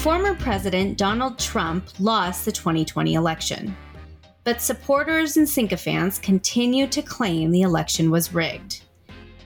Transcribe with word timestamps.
Former 0.00 0.34
President 0.34 0.96
Donald 0.96 1.38
Trump 1.38 1.84
lost 2.00 2.46
the 2.46 2.52
2020 2.52 3.12
election, 3.12 3.76
but 4.44 4.62
supporters 4.62 5.36
and 5.36 5.46
sycophants 5.46 6.18
continue 6.18 6.86
to 6.86 7.02
claim 7.02 7.50
the 7.50 7.60
election 7.60 8.10
was 8.10 8.32
rigged. 8.32 8.82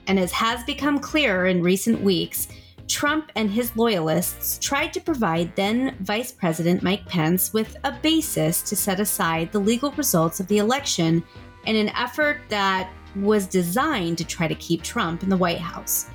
And 0.07 0.17
as 0.17 0.31
has 0.31 0.63
become 0.63 0.99
clearer 0.99 1.47
in 1.47 1.61
recent 1.61 1.99
weeks, 1.99 2.47
Trump 2.87 3.33
and 3.35 3.51
his 3.51 3.75
loyalists 3.75 4.57
tried 4.59 4.93
to 4.93 5.01
provide 5.01 5.53
then 5.57 5.97
Vice 5.99 6.31
President 6.31 6.81
Mike 6.81 7.05
Pence 7.05 7.51
with 7.51 7.75
a 7.83 7.91
basis 8.01 8.61
to 8.61 8.77
set 8.77 9.01
aside 9.01 9.51
the 9.51 9.59
legal 9.59 9.91
results 9.91 10.39
of 10.39 10.47
the 10.47 10.59
election 10.59 11.21
in 11.65 11.75
an 11.75 11.89
effort 11.89 12.39
that 12.47 12.89
was 13.17 13.45
designed 13.45 14.17
to 14.19 14.23
try 14.23 14.47
to 14.47 14.55
keep 14.55 14.83
Trump 14.83 15.21
in 15.21 15.27
the 15.27 15.35
White 15.35 15.59
House. 15.59 16.05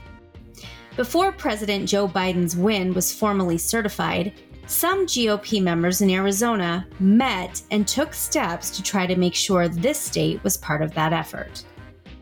Before 1.00 1.32
President 1.32 1.88
Joe 1.88 2.06
Biden's 2.06 2.54
win 2.54 2.92
was 2.92 3.10
formally 3.10 3.56
certified, 3.56 4.34
some 4.66 5.06
GOP 5.06 5.62
members 5.62 6.02
in 6.02 6.10
Arizona 6.10 6.86
met 6.98 7.62
and 7.70 7.88
took 7.88 8.12
steps 8.12 8.68
to 8.72 8.82
try 8.82 9.06
to 9.06 9.16
make 9.16 9.34
sure 9.34 9.66
this 9.66 9.98
state 9.98 10.44
was 10.44 10.58
part 10.58 10.82
of 10.82 10.92
that 10.92 11.14
effort. 11.14 11.64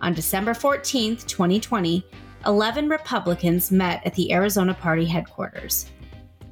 On 0.01 0.15
December 0.15 0.55
14, 0.55 1.17
2020, 1.17 2.07
11 2.47 2.89
Republicans 2.89 3.73
met 3.73 4.01
at 4.07 4.15
the 4.15 4.33
Arizona 4.33 4.75
Party 4.75 5.07
headquarters. 5.07 5.91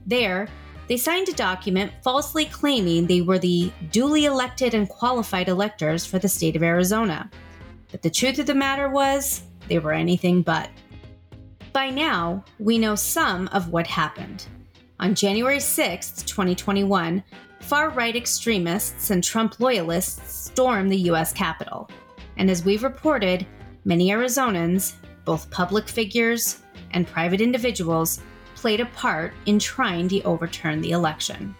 There, 0.05 0.49
they 0.89 0.97
signed 0.97 1.29
a 1.29 1.33
document 1.33 1.93
falsely 2.03 2.47
claiming 2.47 3.07
they 3.07 3.21
were 3.21 3.39
the 3.39 3.71
duly 3.93 4.25
elected 4.25 4.75
and 4.75 4.89
qualified 4.89 5.47
electors 5.47 6.05
for 6.05 6.19
the 6.19 6.29
state 6.29 6.57
of 6.57 6.65
Arizona. 6.65 7.31
But 7.93 8.03
the 8.03 8.11
truth 8.11 8.41
of 8.41 8.47
the 8.47 8.55
matter 8.57 8.89
was, 8.89 9.43
they 9.69 9.79
were 9.79 9.93
anything 9.93 10.43
but. 10.43 10.71
By 11.77 11.91
now, 11.91 12.43
we 12.59 12.79
know 12.79 12.95
some 12.95 13.49
of 13.49 13.69
what 13.69 13.87
happened. 13.87 14.47
On 14.99 15.15
January 15.15 15.61
6, 15.61 16.23
2021, 16.23 17.23
far 17.61 17.91
right 17.91 18.17
extremists 18.17 19.11
and 19.11 19.23
Trump 19.23 19.61
loyalists 19.61 20.33
stormed 20.33 20.91
the 20.91 21.01
U.S. 21.11 21.35
Capitol. 21.35 21.91
And 22.39 22.51
as 22.51 22.65
we've 22.65 22.83
reported, 22.83 23.47
many 23.85 24.09
Arizonans, 24.09 24.95
both 25.27 25.51
public 25.51 25.87
figures 25.87 26.63
and 26.93 27.07
private 27.07 27.43
individuals, 27.43 28.23
played 28.55 28.81
a 28.81 28.87
part 28.87 29.35
in 29.45 29.59
trying 29.59 30.09
to 30.09 30.23
overturn 30.23 30.81
the 30.81 30.93
election. 30.93 31.55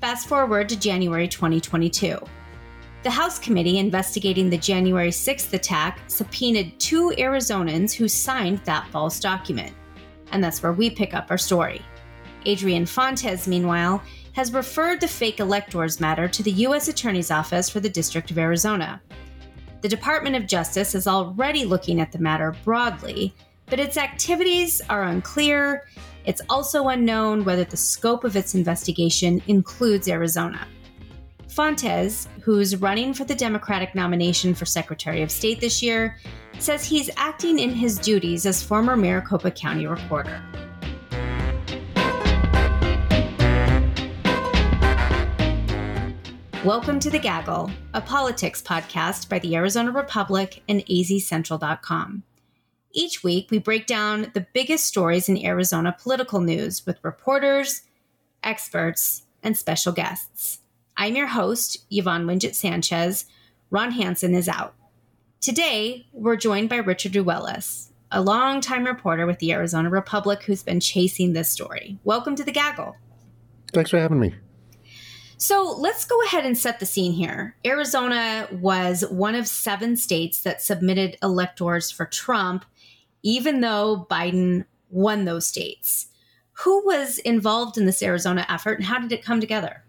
Fast 0.00 0.28
forward 0.28 0.68
to 0.68 0.78
January 0.78 1.26
2022. 1.26 2.16
The 3.02 3.10
House 3.10 3.38
committee 3.38 3.78
investigating 3.78 4.50
the 4.50 4.58
January 4.58 5.10
6th 5.10 5.52
attack 5.52 6.00
subpoenaed 6.08 6.78
two 6.80 7.12
Arizonans 7.18 7.92
who 7.92 8.08
signed 8.08 8.58
that 8.64 8.88
false 8.88 9.20
document. 9.20 9.72
And 10.32 10.42
that's 10.42 10.62
where 10.62 10.72
we 10.72 10.90
pick 10.90 11.14
up 11.14 11.30
our 11.30 11.38
story. 11.38 11.82
Adrian 12.46 12.86
Fontes, 12.86 13.46
meanwhile, 13.46 14.02
has 14.32 14.52
referred 14.52 15.00
the 15.00 15.08
fake 15.08 15.40
electors 15.40 16.00
matter 16.00 16.28
to 16.28 16.42
the 16.42 16.50
U.S. 16.52 16.88
Attorney's 16.88 17.30
Office 17.30 17.70
for 17.70 17.80
the 17.80 17.88
District 17.88 18.30
of 18.30 18.38
Arizona. 18.38 19.00
The 19.82 19.88
Department 19.88 20.36
of 20.36 20.46
Justice 20.46 20.94
is 20.94 21.06
already 21.06 21.64
looking 21.64 22.00
at 22.00 22.10
the 22.10 22.18
matter 22.18 22.56
broadly, 22.64 23.34
but 23.66 23.80
its 23.80 23.96
activities 23.96 24.80
are 24.88 25.04
unclear. 25.04 25.86
It's 26.24 26.42
also 26.48 26.88
unknown 26.88 27.44
whether 27.44 27.64
the 27.64 27.76
scope 27.76 28.24
of 28.24 28.36
its 28.36 28.54
investigation 28.54 29.42
includes 29.46 30.08
Arizona. 30.08 30.66
Fontes, 31.56 32.28
who's 32.42 32.76
running 32.76 33.14
for 33.14 33.24
the 33.24 33.34
Democratic 33.34 33.94
nomination 33.94 34.54
for 34.54 34.66
Secretary 34.66 35.22
of 35.22 35.30
State 35.30 35.58
this 35.58 35.82
year, 35.82 36.18
says 36.58 36.84
he's 36.84 37.08
acting 37.16 37.58
in 37.58 37.70
his 37.70 37.98
duties 37.98 38.44
as 38.44 38.62
former 38.62 38.94
Maricopa 38.94 39.50
County 39.50 39.86
recorder. 39.86 40.42
Welcome 46.62 47.00
to 47.00 47.08
The 47.08 47.18
Gaggle, 47.18 47.70
a 47.94 48.02
politics 48.02 48.60
podcast 48.60 49.30
by 49.30 49.38
the 49.38 49.56
Arizona 49.56 49.92
Republic 49.92 50.62
and 50.68 50.84
azcentral.com. 50.84 52.22
Each 52.92 53.24
week, 53.24 53.50
we 53.50 53.58
break 53.60 53.86
down 53.86 54.30
the 54.34 54.46
biggest 54.52 54.84
stories 54.84 55.26
in 55.26 55.42
Arizona 55.42 55.96
political 55.98 56.42
news 56.42 56.84
with 56.84 57.02
reporters, 57.02 57.80
experts, 58.42 59.22
and 59.42 59.56
special 59.56 59.94
guests. 59.94 60.60
I'm 60.98 61.14
your 61.14 61.26
host, 61.26 61.84
Yvonne 61.90 62.24
Wingett 62.26 62.54
Sanchez. 62.54 63.26
Ron 63.70 63.90
Hansen 63.90 64.34
is 64.34 64.48
out. 64.48 64.74
Today, 65.42 66.06
we're 66.12 66.36
joined 66.36 66.70
by 66.70 66.76
Richard 66.76 67.12
Ruelas, 67.12 67.90
a 68.10 68.22
longtime 68.22 68.86
reporter 68.86 69.26
with 69.26 69.38
the 69.38 69.52
Arizona 69.52 69.90
Republic 69.90 70.42
who's 70.44 70.62
been 70.62 70.80
chasing 70.80 71.34
this 71.34 71.50
story. 71.50 71.98
Welcome 72.04 72.34
to 72.36 72.44
the 72.44 72.52
Gaggle. 72.52 72.96
Thanks 73.74 73.90
for 73.90 73.98
having 73.98 74.20
me. 74.20 74.34
So 75.36 75.76
let's 75.78 76.06
go 76.06 76.18
ahead 76.22 76.46
and 76.46 76.56
set 76.56 76.80
the 76.80 76.86
scene 76.86 77.12
here. 77.12 77.56
Arizona 77.66 78.48
was 78.50 79.04
one 79.10 79.34
of 79.34 79.46
seven 79.46 79.96
states 79.96 80.40
that 80.44 80.62
submitted 80.62 81.18
electors 81.22 81.90
for 81.90 82.06
Trump, 82.06 82.64
even 83.22 83.60
though 83.60 84.06
Biden 84.10 84.64
won 84.88 85.26
those 85.26 85.46
states. 85.46 86.06
Who 86.60 86.86
was 86.86 87.18
involved 87.18 87.76
in 87.76 87.84
this 87.84 88.02
Arizona 88.02 88.46
effort 88.48 88.78
and 88.78 88.86
how 88.86 88.98
did 88.98 89.12
it 89.12 89.22
come 89.22 89.42
together? 89.42 89.82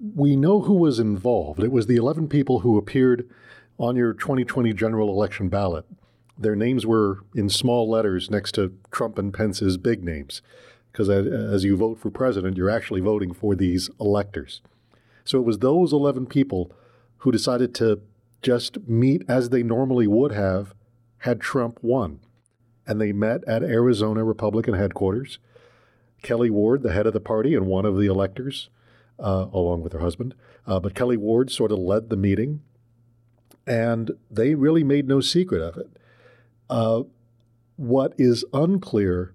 We 0.00 0.36
know 0.36 0.62
who 0.62 0.74
was 0.74 0.98
involved. 0.98 1.62
It 1.62 1.72
was 1.72 1.86
the 1.86 1.96
11 1.96 2.28
people 2.28 2.60
who 2.60 2.78
appeared 2.78 3.28
on 3.78 3.96
your 3.96 4.14
2020 4.14 4.72
general 4.72 5.10
election 5.10 5.48
ballot. 5.48 5.84
Their 6.38 6.56
names 6.56 6.86
were 6.86 7.20
in 7.34 7.48
small 7.48 7.88
letters 7.88 8.30
next 8.30 8.52
to 8.52 8.72
Trump 8.90 9.18
and 9.18 9.32
Pence's 9.32 9.76
big 9.76 10.02
names, 10.02 10.42
because 10.92 11.08
as 11.08 11.64
you 11.64 11.76
vote 11.76 11.98
for 11.98 12.10
president, 12.10 12.56
you're 12.56 12.70
actually 12.70 13.00
voting 13.00 13.34
for 13.34 13.54
these 13.54 13.90
electors. 14.00 14.62
So 15.24 15.38
it 15.38 15.44
was 15.44 15.58
those 15.58 15.92
11 15.92 16.26
people 16.26 16.72
who 17.18 17.32
decided 17.32 17.74
to 17.76 18.00
just 18.42 18.86
meet 18.86 19.24
as 19.28 19.50
they 19.50 19.62
normally 19.62 20.06
would 20.06 20.32
have 20.32 20.74
had 21.18 21.40
Trump 21.40 21.78
won. 21.82 22.20
And 22.86 23.00
they 23.00 23.12
met 23.12 23.42
at 23.48 23.62
Arizona 23.62 24.22
Republican 24.22 24.74
headquarters. 24.74 25.38
Kelli 26.22 26.50
Ward, 26.50 26.82
the 26.82 26.92
head 26.92 27.06
of 27.06 27.12
the 27.12 27.20
party 27.20 27.54
and 27.54 27.66
one 27.66 27.84
of 27.84 27.98
the 27.98 28.06
electors, 28.06 28.68
uh, 29.18 29.46
along 29.52 29.82
with 29.82 29.92
her 29.92 30.00
husband. 30.00 30.34
Uh, 30.66 30.80
but 30.80 30.94
Kelli 30.94 31.16
Ward 31.16 31.50
sort 31.50 31.72
of 31.72 31.78
led 31.78 32.10
the 32.10 32.16
meeting, 32.16 32.60
and 33.66 34.12
they 34.30 34.54
really 34.54 34.84
made 34.84 35.08
no 35.08 35.20
secret 35.20 35.62
of 35.62 35.76
it. 35.76 35.88
Uh, 36.68 37.02
what 37.76 38.14
is 38.18 38.44
unclear 38.52 39.34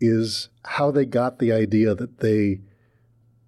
is 0.00 0.48
how 0.64 0.90
they 0.90 1.04
got 1.04 1.38
the 1.38 1.52
idea 1.52 1.94
that 1.94 2.18
they 2.18 2.60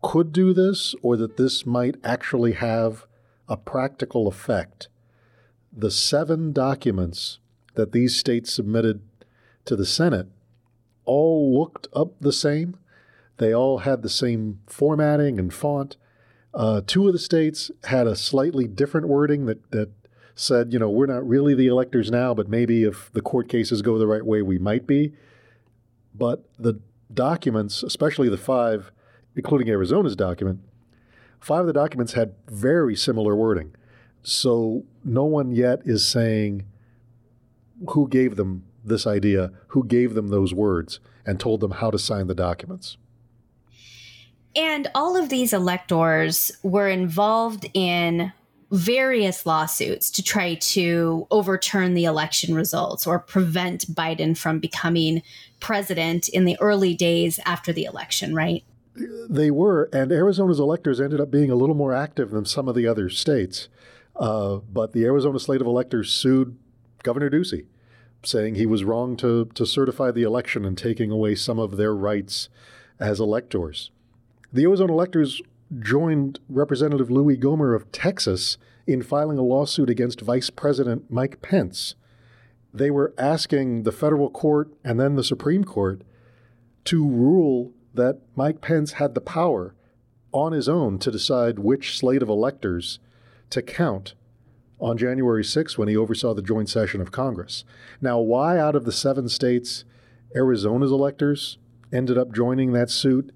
could 0.02 0.32
do 0.32 0.52
this 0.52 0.94
or 1.02 1.16
that 1.16 1.36
this 1.36 1.66
might 1.66 1.96
actually 2.04 2.52
have 2.52 3.06
a 3.48 3.56
practical 3.56 4.28
effect. 4.28 4.88
The 5.72 5.90
seven 5.90 6.52
documents 6.52 7.38
that 7.74 7.92
these 7.92 8.16
states 8.16 8.52
submitted 8.52 9.02
to 9.64 9.76
the 9.76 9.86
Senate 9.86 10.28
all 11.04 11.58
looked 11.58 11.88
up 11.94 12.12
the 12.20 12.32
same. 12.32 12.76
They 13.38 13.54
all 13.54 13.78
had 13.78 14.02
the 14.02 14.08
same 14.08 14.60
formatting 14.66 15.38
and 15.38 15.52
font. 15.52 15.96
Uh, 16.54 16.80
two 16.86 17.06
of 17.06 17.12
the 17.12 17.18
states 17.18 17.70
had 17.84 18.06
a 18.06 18.16
slightly 18.16 18.66
different 18.66 19.08
wording 19.08 19.46
that, 19.46 19.70
that 19.70 19.90
said, 20.34 20.72
you 20.72 20.78
know, 20.78 20.90
we're 20.90 21.06
not 21.06 21.26
really 21.26 21.54
the 21.54 21.66
electors 21.66 22.10
now, 22.10 22.34
but 22.34 22.48
maybe 22.48 22.84
if 22.84 23.12
the 23.12 23.20
court 23.20 23.48
cases 23.48 23.82
go 23.82 23.98
the 23.98 24.06
right 24.06 24.24
way, 24.24 24.42
we 24.42 24.58
might 24.58 24.86
be. 24.86 25.12
But 26.14 26.44
the 26.58 26.80
documents, 27.12 27.82
especially 27.82 28.28
the 28.28 28.36
five, 28.36 28.90
including 29.36 29.68
Arizona's 29.68 30.16
document, 30.16 30.60
five 31.40 31.60
of 31.60 31.66
the 31.66 31.72
documents 31.72 32.14
had 32.14 32.34
very 32.48 32.96
similar 32.96 33.36
wording. 33.36 33.74
So 34.22 34.84
no 35.04 35.24
one 35.24 35.52
yet 35.52 35.80
is 35.84 36.06
saying 36.06 36.64
who 37.90 38.08
gave 38.08 38.36
them 38.36 38.64
this 38.84 39.06
idea, 39.06 39.52
who 39.68 39.84
gave 39.84 40.14
them 40.14 40.28
those 40.28 40.52
words, 40.52 40.98
and 41.24 41.38
told 41.38 41.60
them 41.60 41.72
how 41.72 41.90
to 41.90 41.98
sign 41.98 42.26
the 42.26 42.34
documents. 42.34 42.96
And 44.56 44.88
all 44.94 45.16
of 45.16 45.28
these 45.28 45.52
electors 45.52 46.50
were 46.62 46.88
involved 46.88 47.68
in 47.74 48.32
various 48.70 49.46
lawsuits 49.46 50.10
to 50.10 50.22
try 50.22 50.54
to 50.54 51.26
overturn 51.30 51.94
the 51.94 52.04
election 52.04 52.54
results 52.54 53.06
or 53.06 53.18
prevent 53.18 53.86
Biden 53.94 54.36
from 54.36 54.58
becoming 54.58 55.22
president 55.60 56.28
in 56.28 56.44
the 56.44 56.58
early 56.60 56.94
days 56.94 57.40
after 57.46 57.72
the 57.72 57.84
election, 57.84 58.34
right? 58.34 58.64
They 59.28 59.50
were, 59.50 59.88
and 59.92 60.12
Arizona's 60.12 60.60
electors 60.60 61.00
ended 61.00 61.20
up 61.20 61.30
being 61.30 61.50
a 61.50 61.54
little 61.54 61.74
more 61.74 61.94
active 61.94 62.30
than 62.30 62.44
some 62.44 62.68
of 62.68 62.74
the 62.74 62.86
other 62.86 63.08
states. 63.08 63.68
Uh, 64.16 64.56
but 64.56 64.92
the 64.92 65.04
Arizona 65.04 65.38
slate 65.38 65.60
of 65.60 65.66
electors 65.66 66.10
sued 66.10 66.58
Governor 67.04 67.30
Ducey, 67.30 67.66
saying 68.24 68.56
he 68.56 68.66
was 68.66 68.84
wrong 68.84 69.16
to, 69.18 69.46
to 69.54 69.64
certify 69.64 70.10
the 70.10 70.24
election 70.24 70.64
and 70.64 70.76
taking 70.76 71.10
away 71.10 71.36
some 71.36 71.58
of 71.58 71.76
their 71.76 71.94
rights 71.94 72.48
as 72.98 73.20
electors. 73.20 73.92
The 74.50 74.64
Arizona 74.64 74.94
electors 74.94 75.42
joined 75.78 76.40
Representative 76.48 77.10
Louie 77.10 77.36
Gohmert 77.36 77.76
of 77.76 77.92
Texas 77.92 78.56
in 78.86 79.02
filing 79.02 79.36
a 79.36 79.42
lawsuit 79.42 79.90
against 79.90 80.22
Vice 80.22 80.48
President 80.48 81.10
Mike 81.10 81.42
Pence. 81.42 81.94
They 82.72 82.90
were 82.90 83.12
asking 83.18 83.82
the 83.82 83.92
federal 83.92 84.30
court 84.30 84.72
and 84.82 84.98
then 84.98 85.16
the 85.16 85.24
Supreme 85.24 85.64
Court 85.64 86.00
to 86.84 87.06
rule 87.06 87.72
that 87.92 88.20
Mike 88.36 88.62
Pence 88.62 88.92
had 88.92 89.14
the 89.14 89.20
power 89.20 89.74
on 90.32 90.52
his 90.52 90.68
own 90.68 90.98
to 91.00 91.10
decide 91.10 91.58
which 91.58 91.98
slate 91.98 92.22
of 92.22 92.30
electors 92.30 93.00
to 93.50 93.60
count 93.60 94.14
on 94.80 94.96
January 94.96 95.44
6 95.44 95.76
when 95.76 95.88
he 95.88 95.96
oversaw 95.96 96.32
the 96.32 96.40
joint 96.40 96.70
session 96.70 97.02
of 97.02 97.12
Congress. 97.12 97.64
Now, 98.00 98.18
why 98.18 98.58
out 98.58 98.76
of 98.76 98.86
the 98.86 98.92
seven 98.92 99.28
states 99.28 99.84
Arizona's 100.34 100.92
electors 100.92 101.58
ended 101.92 102.16
up 102.16 102.32
joining 102.32 102.72
that 102.72 102.88
suit 102.88 103.30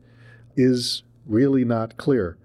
is 0.56 1.02
really 1.26 1.64
not 1.64 1.96
clear. 1.96 2.36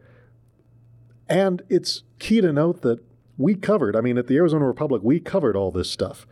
And 1.30 1.62
it's 1.69 2.04
key 2.19 2.42
to 2.42 2.54
note 2.54 2.81
that 2.81 3.00
we 3.38 3.56
covered, 3.56 3.95
I 3.95 4.01
mean, 4.01 4.18
at 4.18 4.27
the 4.27 4.38
Arizona 4.38 4.65
Republic, 4.65 5.01
we 5.04 5.19
covered 5.19 5.56
all 5.56 5.71
this 5.71 5.89
stuff. 5.89 6.25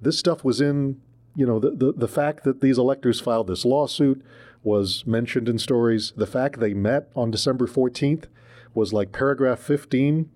This 0.00 0.18
stuff 0.18 0.42
was 0.44 0.60
in, 0.60 1.00
you 1.36 1.46
know, 1.46 1.58
the, 1.58 1.70
the, 1.70 1.92
the 1.92 2.08
fact 2.08 2.44
that 2.44 2.60
these 2.60 2.78
electors 2.78 3.20
filed 3.20 3.46
this 3.46 3.64
lawsuit 3.64 4.24
was 4.62 5.06
mentioned 5.06 5.48
in 5.48 5.58
stories. 5.58 6.12
The 6.16 6.26
fact 6.26 6.58
they 6.58 6.74
met 6.74 7.10
on 7.14 7.30
December 7.30 7.66
14th 7.66 8.24
was 8.74 8.92
like 8.92 9.12
paragraph 9.12 9.60
15 9.60 10.30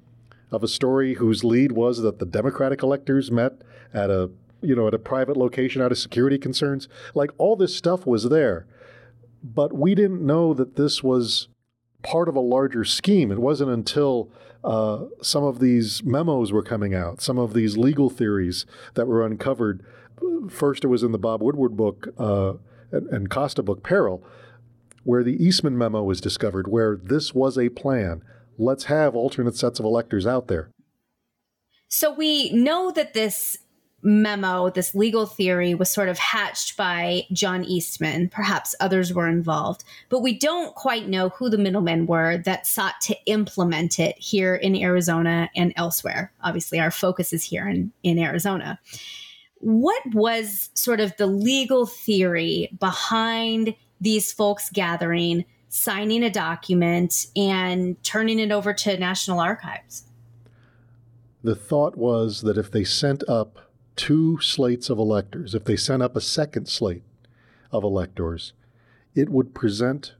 of 0.51 0.63
a 0.63 0.69
story 0.69 1.15
whose 1.15 1.43
lead 1.43 1.73
was 1.73 2.03
that 2.03 2.19
the 2.19 2.27
Democratic 2.27 2.83
electors 2.83 3.31
met 3.31 3.63
at 3.93 4.11
a 4.11 4.31
you 4.61 4.77
know 4.77 4.87
at 4.87 4.95
a 4.95 4.99
private 4.99 5.37
location 5.37 5.83
out 5.83 5.91
of 5.91 5.99
security 5.99 6.39
concerns. 6.39 6.89
Like 7.15 7.31
all 7.39 7.57
this 7.57 7.75
stuff 7.75 8.07
was 8.07 8.29
there, 8.29 8.67
but 9.43 9.73
we 9.73 9.95
didn't 9.95 10.25
know 10.25 10.55
that 10.55 10.77
this 10.77 11.03
was 11.03 11.49
part 12.03 12.29
of 12.29 12.37
a 12.37 12.41
larger 12.41 12.85
scheme. 12.85 13.31
It 13.31 13.39
wasn't 13.39 13.71
until 13.71 14.31
uh, 14.65 15.07
some 15.23 15.45
of 15.45 15.59
these 15.59 16.03
memos 16.05 16.53
were 16.53 16.63
coming 16.63 16.95
out, 16.95 17.21
some 17.21 17.39
of 17.39 17.55
these 17.55 17.77
legal 17.77 18.11
theories 18.11 18.67
that 18.95 19.07
were 19.07 19.25
uncovered. 19.25 19.85
First, 20.49 20.85
it 20.85 20.89
was 20.89 21.03
in 21.03 21.13
the 21.13 21.19
Bob 21.19 21.43
Woodward 21.43 21.77
book 21.77 22.09
uh, 22.19 22.55
and, 22.91 23.09
and 23.09 23.31
Costa 23.31 23.63
book, 23.63 23.83
Peril, 23.83 24.25
where 25.05 25.25
the 25.25 25.43
Eastman 25.45 25.77
memo 25.77 26.03
was 26.03 26.21
discovered, 26.21 26.69
where 26.69 26.97
this 26.97 27.35
was 27.35 27.59
a 27.59 27.69
plan 27.71 28.23
let's 28.59 28.85
have 28.85 29.15
alternate 29.15 29.57
sets 29.57 29.79
of 29.79 29.85
electors 29.85 30.27
out 30.27 30.49
there. 30.49 30.71
So 31.89 32.13
we 32.13 32.51
know 32.53 32.91
that 32.93 33.13
this 33.15 33.59
memo, 34.03 34.71
this 34.71 34.95
legal 34.95 35.27
theory, 35.27 35.75
was 35.75 35.91
sort 35.91 36.09
of 36.09 36.19
hatched 36.19 36.77
by 36.77 37.27
John 37.33 37.65
Eastman. 37.65 38.29
Perhaps 38.29 38.75
others 38.81 39.13
were 39.13 39.29
involved, 39.29 39.85
but 40.09 40.21
we 40.21 40.37
don't 40.37 40.75
quite 40.75 41.09
know 41.09 41.31
who 41.31 41.49
the 41.49 41.59
middlemen 41.59 42.07
were 42.07 42.39
that 42.39 42.67
sought 42.67 43.01
to 43.03 43.17
implement 43.27 43.99
it 43.99 44.19
here 44.19 44.55
in 44.55 44.77
Arizona 44.77 45.51
and 45.55 45.73
elsewhere. 45.77 46.33
Obviously, 46.43 46.81
our 46.81 46.91
focus 46.91 47.33
is 47.33 47.45
here 47.45 47.69
in, 47.69 47.93
in 48.03 48.19
Arizona. 48.19 48.79
What 49.61 50.03
was 50.13 50.71
sort 50.75 51.01
of 51.01 51.17
the 51.17 51.27
legal 51.27 51.87
theory 51.87 52.69
behind 52.79 53.75
these 54.01 54.33
folks 54.33 54.69
gathering 54.71 55.45
signing 55.73 56.23
a 56.23 56.29
document 56.29 57.29
and 57.35 58.03
turning 58.05 58.39
it 58.39 58.53
over 58.53 58.75
to 58.75 58.99
National 58.99 59.41
Archives. 59.41 60.05
The 61.43 61.55
thought 61.55 61.97
was 61.97 62.43
that 62.43 62.59
if 62.59 62.71
they 62.71 62.85
sent 62.85 63.27
up 63.27 63.72
two 63.97 64.41
slates 64.41 64.91
of 64.91 64.99
electors, 64.99 65.55
if 65.55 65.65
they 65.65 65.77
sent 65.77 66.03
up 66.03 66.17
a 66.17 66.21
second 66.21 66.69
slate 66.69 67.03
of 67.71 67.85
electors, 67.85 68.53
it 69.15 69.29
would 69.29 69.55
present 69.55 70.15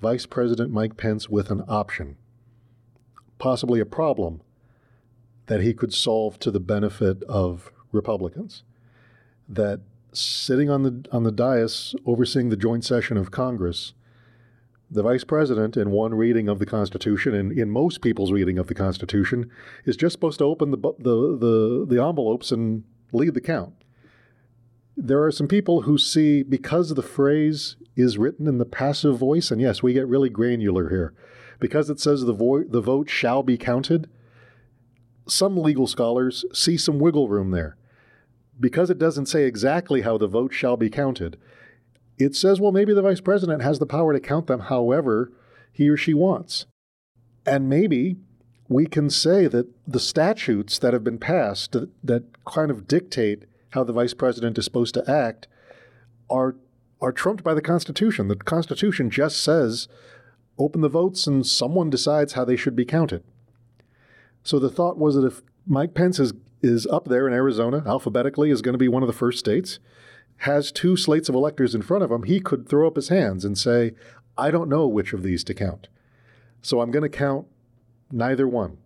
Vice 0.00 0.26
President 0.26 0.72
Mike 0.72 0.96
Pence 0.96 1.28
with 1.28 1.50
an 1.50 1.62
option, 1.68 2.16
possibly 3.38 3.80
a 3.80 3.86
problem 3.86 4.40
that 5.46 5.60
he 5.60 5.74
could 5.74 5.92
solve 5.92 6.38
to 6.40 6.50
the 6.50 6.60
benefit 6.60 7.22
of 7.24 7.70
Republicans. 7.92 8.62
That 9.48 9.80
sitting 10.12 10.70
on 10.70 10.82
the 10.82 11.04
on 11.10 11.22
the 11.22 11.32
dais 11.32 11.94
overseeing 12.04 12.48
the 12.48 12.56
joint 12.56 12.84
session 12.84 13.16
of 13.16 13.30
Congress 13.30 13.94
the 14.92 15.02
vice 15.02 15.24
president, 15.24 15.76
in 15.76 15.90
one 15.90 16.14
reading 16.14 16.48
of 16.48 16.58
the 16.58 16.66
Constitution, 16.66 17.34
and 17.34 17.50
in 17.50 17.70
most 17.70 18.02
people's 18.02 18.30
reading 18.30 18.58
of 18.58 18.66
the 18.66 18.74
Constitution, 18.74 19.50
is 19.86 19.96
just 19.96 20.12
supposed 20.12 20.38
to 20.38 20.44
open 20.44 20.70
the, 20.70 20.76
the, 20.76 21.38
the, 21.38 21.86
the 21.88 22.02
envelopes 22.02 22.52
and 22.52 22.84
lead 23.12 23.34
the 23.34 23.40
count. 23.40 23.74
There 24.96 25.22
are 25.22 25.32
some 25.32 25.48
people 25.48 25.82
who 25.82 25.96
see, 25.96 26.42
because 26.42 26.90
the 26.90 27.02
phrase 27.02 27.76
is 27.96 28.18
written 28.18 28.46
in 28.46 28.58
the 28.58 28.64
passive 28.64 29.18
voice, 29.18 29.50
and 29.50 29.60
yes, 29.60 29.82
we 29.82 29.92
get 29.92 30.06
really 30.06 30.28
granular 30.28 30.90
here, 30.90 31.14
because 31.60 31.88
it 31.88 32.00
says 32.00 32.22
the, 32.22 32.32
vo- 32.32 32.64
the 32.64 32.80
vote 32.80 33.08
shall 33.08 33.42
be 33.42 33.56
counted, 33.56 34.08
some 35.26 35.56
legal 35.56 35.86
scholars 35.86 36.44
see 36.52 36.76
some 36.76 36.98
wiggle 36.98 37.28
room 37.28 37.52
there. 37.52 37.76
Because 38.60 38.90
it 38.90 38.98
doesn't 38.98 39.26
say 39.26 39.44
exactly 39.44 40.02
how 40.02 40.18
the 40.18 40.26
vote 40.26 40.52
shall 40.52 40.76
be 40.76 40.90
counted, 40.90 41.38
it 42.18 42.36
says, 42.36 42.60
well, 42.60 42.72
maybe 42.72 42.92
the 42.92 43.02
vice 43.02 43.20
president 43.20 43.62
has 43.62 43.78
the 43.78 43.86
power 43.86 44.12
to 44.12 44.20
count 44.20 44.46
them 44.46 44.60
however 44.60 45.32
he 45.72 45.88
or 45.88 45.96
she 45.96 46.12
wants. 46.12 46.66
And 47.46 47.68
maybe 47.68 48.18
we 48.72 48.86
can 48.86 49.10
say 49.10 49.46
that 49.46 49.68
the 49.86 50.00
statutes 50.00 50.78
that 50.78 50.92
have 50.92 51.04
been 51.04 51.18
passed 51.18 51.72
that, 51.72 51.90
that 52.02 52.24
kind 52.44 52.70
of 52.70 52.86
dictate 52.86 53.44
how 53.70 53.84
the 53.84 53.92
vice 53.92 54.14
president 54.14 54.58
is 54.58 54.64
supposed 54.64 54.94
to 54.94 55.10
act 55.10 55.48
are 56.30 56.56
are 57.00 57.12
trumped 57.12 57.42
by 57.42 57.52
the 57.52 57.60
Constitution. 57.60 58.28
The 58.28 58.36
Constitution 58.36 59.10
just 59.10 59.42
says 59.42 59.88
open 60.58 60.82
the 60.82 60.88
votes 60.88 61.26
and 61.26 61.44
someone 61.44 61.90
decides 61.90 62.34
how 62.34 62.44
they 62.44 62.56
should 62.56 62.76
be 62.76 62.84
counted. 62.84 63.24
So 64.44 64.58
the 64.58 64.70
thought 64.70 64.98
was 64.98 65.16
that 65.16 65.26
if 65.26 65.42
Mike 65.66 65.94
Pence 65.94 66.20
is, 66.20 66.32
is 66.62 66.86
up 66.86 67.06
there 67.06 67.26
in 67.26 67.34
Arizona, 67.34 67.82
alphabetically 67.86 68.50
is 68.50 68.62
going 68.62 68.74
to 68.74 68.78
be 68.78 68.88
one 68.88 69.02
of 69.02 69.08
the 69.08 69.12
first 69.12 69.40
states, 69.40 69.80
has 70.38 70.70
two 70.70 70.96
slates 70.96 71.28
of 71.28 71.34
electors 71.34 71.74
in 71.74 71.82
front 71.82 72.04
of 72.04 72.12
him, 72.12 72.24
he 72.24 72.38
could 72.38 72.68
throw 72.68 72.86
up 72.86 72.96
his 72.96 73.08
hands 73.08 73.44
and 73.44 73.58
say, 73.58 73.92
I 74.38 74.50
don't 74.50 74.68
know 74.68 74.86
which 74.86 75.12
of 75.12 75.22
these 75.22 75.42
to 75.44 75.54
count. 75.54 75.88
So 76.60 76.80
I'm 76.80 76.90
going 76.90 77.02
to 77.02 77.08
count 77.08 77.46
neither 78.12 78.46
one. 78.46 78.78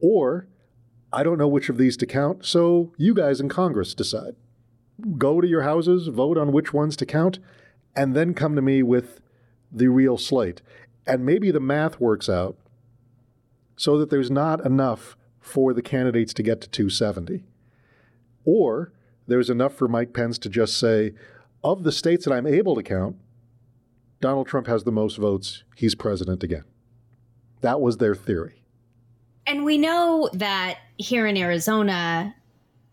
Or, 0.00 0.48
I 1.12 1.22
don't 1.22 1.38
know 1.38 1.48
which 1.48 1.68
of 1.68 1.78
these 1.78 1.96
to 1.98 2.06
count, 2.06 2.44
so 2.44 2.92
you 2.96 3.14
guys 3.14 3.40
in 3.40 3.48
Congress 3.48 3.94
decide. 3.94 4.34
Go 5.16 5.40
to 5.40 5.46
your 5.46 5.62
houses, 5.62 6.08
vote 6.08 6.36
on 6.36 6.50
which 6.50 6.72
ones 6.72 6.96
to 6.96 7.06
count, 7.06 7.38
and 7.94 8.14
then 8.14 8.34
come 8.34 8.56
to 8.56 8.62
me 8.62 8.82
with 8.82 9.20
the 9.70 9.88
real 9.88 10.18
slate. 10.18 10.62
And 11.06 11.24
maybe 11.24 11.50
the 11.50 11.60
math 11.60 12.00
works 12.00 12.28
out 12.28 12.56
so 13.76 13.96
that 13.98 14.10
there's 14.10 14.30
not 14.30 14.64
enough 14.64 15.16
for 15.40 15.72
the 15.72 15.82
candidates 15.82 16.34
to 16.34 16.42
get 16.42 16.60
to 16.60 16.68
270. 16.68 17.44
Or 18.44 18.92
there's 19.26 19.50
enough 19.50 19.74
for 19.74 19.88
Mike 19.88 20.12
Pence 20.12 20.38
to 20.38 20.48
just 20.48 20.78
say, 20.78 21.12
of 21.62 21.82
the 21.84 21.92
states 21.92 22.24
that 22.24 22.32
I'm 22.32 22.46
able 22.46 22.74
to 22.74 22.82
count, 22.82 23.16
Donald 24.20 24.46
Trump 24.46 24.66
has 24.66 24.84
the 24.84 24.92
most 24.92 25.16
votes. 25.16 25.64
He's 25.76 25.94
president 25.94 26.42
again. 26.42 26.64
That 27.60 27.80
was 27.80 27.98
their 27.98 28.14
theory. 28.14 28.62
And 29.46 29.64
we 29.64 29.78
know 29.78 30.28
that 30.34 30.78
here 30.98 31.26
in 31.26 31.36
Arizona, 31.36 32.34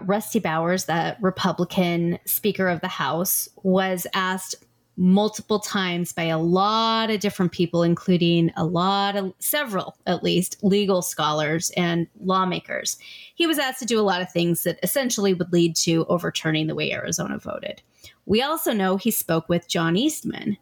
Rusty 0.01 0.39
Bowers, 0.39 0.85
the 0.85 1.17
Republican 1.19 2.19
Speaker 2.25 2.67
of 2.67 2.81
the 2.81 2.87
House, 2.87 3.49
was 3.63 4.07
asked 4.13 4.55
multiple 4.97 5.59
times 5.59 6.13
by 6.13 6.23
a 6.23 6.39
lot 6.39 7.09
of 7.09 7.19
different 7.19 7.51
people, 7.51 7.83
including 7.83 8.51
a 8.55 8.65
lot 8.65 9.15
of 9.15 9.33
several, 9.39 9.97
at 10.05 10.23
least, 10.23 10.63
legal 10.63 11.01
scholars 11.01 11.71
and 11.75 12.07
lawmakers. 12.21 12.97
He 13.35 13.45
was 13.45 13.59
asked 13.59 13.79
to 13.79 13.85
do 13.85 13.99
a 13.99 14.03
lot 14.03 14.21
of 14.21 14.31
things 14.31 14.63
that 14.63 14.79
essentially 14.83 15.33
would 15.33 15.51
lead 15.51 15.75
to 15.77 16.05
overturning 16.05 16.67
the 16.67 16.75
way 16.75 16.93
Arizona 16.93 17.37
voted. 17.37 17.81
We 18.25 18.41
also 18.41 18.71
know 18.71 18.95
he 18.95 19.11
spoke 19.11 19.49
with 19.49 19.67
John 19.67 19.97
Eastman. 19.97 20.57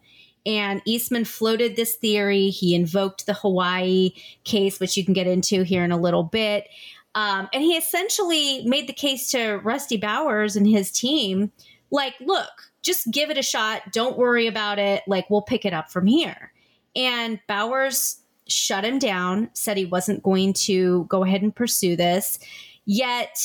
And 0.46 0.82
Eastman 0.84 1.24
floated 1.24 1.74
this 1.74 1.96
theory. 1.96 2.50
He 2.50 2.74
invoked 2.74 3.26
the 3.26 3.34
Hawaii 3.34 4.12
case, 4.44 4.78
which 4.78 4.96
you 4.96 5.04
can 5.04 5.14
get 5.14 5.26
into 5.26 5.62
here 5.62 5.84
in 5.84 5.92
a 5.92 5.96
little 5.96 6.22
bit. 6.22 6.68
Um, 7.14 7.48
and 7.52 7.62
he 7.62 7.76
essentially 7.76 8.64
made 8.66 8.86
the 8.86 8.92
case 8.92 9.30
to 9.30 9.56
Rusty 9.62 9.96
Bowers 9.96 10.56
and 10.56 10.66
his 10.66 10.90
team 10.90 11.52
like, 11.90 12.14
look, 12.20 12.72
just 12.82 13.10
give 13.10 13.30
it 13.30 13.38
a 13.38 13.42
shot. 13.42 13.92
Don't 13.92 14.18
worry 14.18 14.46
about 14.46 14.78
it. 14.78 15.02
Like, 15.06 15.30
we'll 15.30 15.42
pick 15.42 15.64
it 15.64 15.72
up 15.72 15.90
from 15.90 16.06
here. 16.06 16.52
And 16.96 17.40
Bowers 17.46 18.20
shut 18.46 18.84
him 18.84 18.98
down, 18.98 19.48
said 19.54 19.76
he 19.76 19.86
wasn't 19.86 20.22
going 20.22 20.52
to 20.52 21.04
go 21.04 21.24
ahead 21.24 21.42
and 21.42 21.54
pursue 21.54 21.96
this. 21.96 22.38
Yet, 22.84 23.38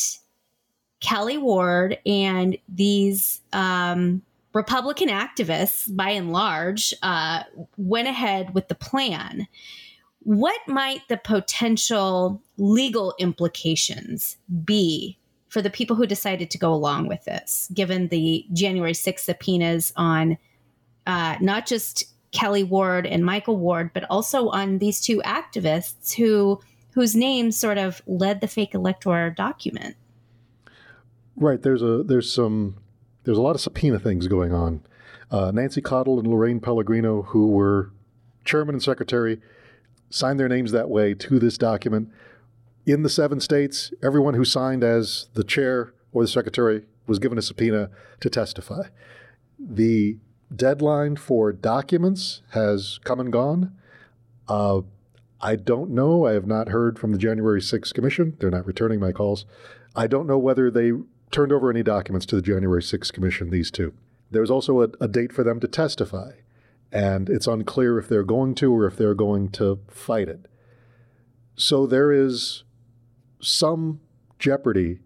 Kelli 1.02 1.40
Ward 1.40 1.98
and 2.06 2.58
these 2.68 3.40
um, 3.54 4.22
Republican 4.60 5.08
activists, 5.08 5.96
by 5.96 6.10
and 6.10 6.34
large, 6.34 6.94
uh, 7.02 7.44
went 7.78 8.10
ahead 8.10 8.54
with 8.54 8.68
the 8.68 8.76
plan. 8.76 9.48
What 10.24 10.60
might 10.68 11.08
the 11.08 11.16
potential 11.16 12.42
legal 12.58 13.16
implications 13.20 14.36
be 14.66 15.18
for 15.48 15.62
the 15.62 15.70
people 15.70 15.96
who 15.96 16.06
decided 16.06 16.52
to 16.52 16.58
go 16.58 16.74
along 16.74 17.08
with 17.08 17.24
this, 17.24 17.70
given 17.74 18.10
the 18.10 18.46
January 18.52 18.92
6th 18.92 19.20
subpoenas 19.20 19.94
on 19.96 20.38
uh, 21.08 21.38
not 21.40 21.66
just 21.66 22.04
Kelli 22.34 22.68
Ward 22.68 23.08
and 23.08 23.24
Michael 23.24 23.56
Ward, 23.56 23.92
but 23.94 24.04
also 24.10 24.50
on 24.50 24.80
these 24.80 25.00
two 25.00 25.22
activists 25.22 26.14
who 26.14 26.60
whose 26.96 27.16
names 27.16 27.58
sort 27.58 27.78
of 27.78 28.02
led 28.08 28.42
the 28.42 28.48
fake 28.48 28.76
electoral 28.76 29.32
document. 29.32 29.96
Right. 31.38 31.62
There's 31.62 31.82
a 31.82 32.04
there's 32.04 32.32
some 32.32 32.76
there's 33.30 33.38
a 33.38 33.44
lot 33.44 33.54
of 33.54 33.62
subpoena 33.62 34.00
things 34.00 34.28
going 34.28 34.52
on. 34.52 34.82
Uh, 35.30 35.52
Nancy 35.52 35.82
Cottle 35.82 36.18
and 36.18 36.28
Lorraine 36.28 36.60
Pellegrino, 36.60 37.22
who 37.22 37.46
were 37.46 37.92
chairman 38.44 38.74
and 38.74 38.82
secretary, 38.82 39.40
signed 40.10 40.40
their 40.40 40.50
names 40.50 40.72
that 40.72 40.90
way 40.90 41.14
to 41.14 41.38
this 41.38 41.56
document. 41.56 42.10
In 42.88 43.04
the 43.04 43.10
seven 43.10 43.40
states, 43.40 43.94
everyone 44.02 44.34
who 44.34 44.44
signed 44.44 44.84
as 44.84 45.28
the 45.36 45.44
chair 45.44 45.94
or 46.12 46.24
the 46.24 46.28
secretary 46.28 46.88
was 47.06 47.20
given 47.20 47.38
a 47.38 47.44
subpoena 47.44 47.92
to 48.20 48.32
testify. 48.32 48.88
The 49.60 50.18
deadline 50.56 51.16
for 51.16 51.54
documents 51.54 52.42
has 52.54 53.00
come 53.04 53.20
and 53.20 53.32
gone. 53.32 53.78
Uh, 54.48 54.82
I 55.40 55.56
don't 55.56 55.92
know. 55.92 56.26
I 56.26 56.32
have 56.32 56.48
not 56.48 56.70
heard 56.70 56.98
from 56.98 57.12
the 57.12 57.20
January 57.20 57.62
6th 57.62 57.94
Commission. 57.94 58.38
They're 58.40 58.50
not 58.50 58.66
returning 58.66 59.00
my 59.00 59.12
calls. 59.12 59.46
I 59.96 60.08
don't 60.08 60.26
know 60.26 60.40
whether 60.40 60.72
they 60.72 60.94
turned 61.32 61.52
over 61.52 61.70
any 61.70 61.84
documents 61.84 62.26
to 62.28 62.36
the 62.36 62.42
January 62.42 62.82
6th 62.82 63.14
Commission, 63.14 63.50
these 63.50 63.72
two. 63.72 63.94
There's 64.32 64.52
also 64.52 64.82
a, 64.82 64.90
a 65.00 65.08
date 65.08 65.34
for 65.34 65.44
them 65.44 65.60
to 65.60 65.68
testify, 65.68 66.32
and 66.92 67.30
it's 67.30 67.48
unclear 67.48 67.98
if 67.98 68.08
they're 68.08 68.24
going 68.24 68.56
to 68.56 68.74
or 68.74 68.86
if 68.86 68.98
they're 68.98 69.16
going 69.16 69.50
to 69.52 69.80
fight 69.88 70.28
it. 70.28 70.48
So 71.56 71.86
there 71.86 72.12
is 72.12 72.64
some 73.42 74.02
jeopardy 74.38 75.00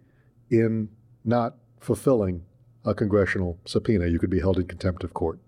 in 0.50 0.90
not 1.26 1.56
fulfilling 1.80 2.46
a 2.86 2.94
congressional 2.94 3.60
subpoena. 3.66 4.08
You 4.08 4.20
could 4.20 4.30
be 4.30 4.40
held 4.40 4.58
in 4.58 4.68
contempt 4.68 5.04
of 5.04 5.14
court. 5.14 5.40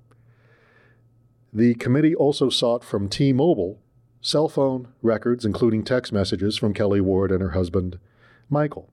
The 1.53 1.75
committee 1.75 2.15
also 2.15 2.49
sought 2.49 2.83
from 2.83 3.07
T 3.07 3.31
Mobile 3.31 3.79
cell 4.21 4.49
phone 4.49 4.87
records, 5.01 5.45
including 5.45 5.83
text 5.83 6.11
messages 6.11 6.57
from 6.57 6.73
Kelli 6.73 6.99
Ward 6.99 7.31
and 7.31 7.41
her 7.41 7.51
husband, 7.51 7.99
Michael, 8.49 8.91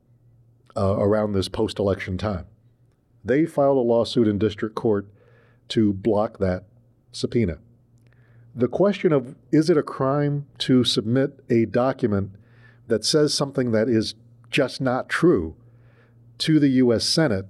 uh, 0.77 0.97
around 0.99 1.33
this 1.33 1.49
post 1.49 1.79
election 1.79 2.19
time. 2.19 2.47
They 3.25 3.47
filed 3.47 3.77
a 3.77 3.81
lawsuit 3.81 4.29
in 4.29 4.39
district 4.39 4.75
court 4.75 5.07
to 5.69 5.93
block 5.93 6.39
that 6.39 6.65
subpoena. 7.13 7.59
The 8.55 8.69
question 8.69 9.13
of 9.13 9.35
is 9.51 9.71
it 9.71 9.77
a 9.77 9.83
crime 9.83 10.47
to 10.59 10.85
submit 10.85 11.41
a 11.49 11.65
document 11.65 12.33
that 12.89 13.05
says 13.05 13.33
something 13.33 13.73
that 13.73 13.89
is 13.89 14.15
just 14.51 14.81
not 14.81 15.09
true 15.09 15.57
to 16.39 16.59
the 16.59 16.69
U.S. 16.69 17.05
Senate, 17.05 17.47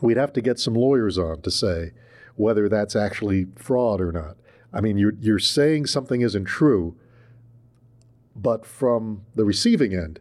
we'd 0.00 0.16
have 0.16 0.32
to 0.34 0.40
get 0.40 0.58
some 0.58 0.74
lawyers 0.74 1.18
on 1.18 1.40
to 1.42 1.50
say 1.50 1.92
whether 2.36 2.68
that's 2.68 2.94
actually 2.94 3.46
fraud 3.56 4.00
or 4.00 4.12
not. 4.12 4.36
I 4.72 4.80
mean, 4.80 4.98
you're, 4.98 5.14
you're 5.20 5.38
saying 5.38 5.86
something 5.86 6.20
isn't 6.20 6.44
true, 6.46 6.96
but 8.34 8.66
from 8.66 9.22
the 9.34 9.44
receiving 9.44 9.94
end, 9.94 10.20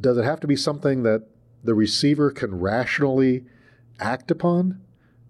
does 0.00 0.18
it 0.18 0.24
have 0.24 0.40
to 0.40 0.46
be 0.46 0.56
something 0.56 1.02
that 1.02 1.26
the 1.66 1.74
receiver 1.74 2.30
can 2.30 2.58
rationally 2.58 3.44
act 4.00 4.30
upon? 4.30 4.80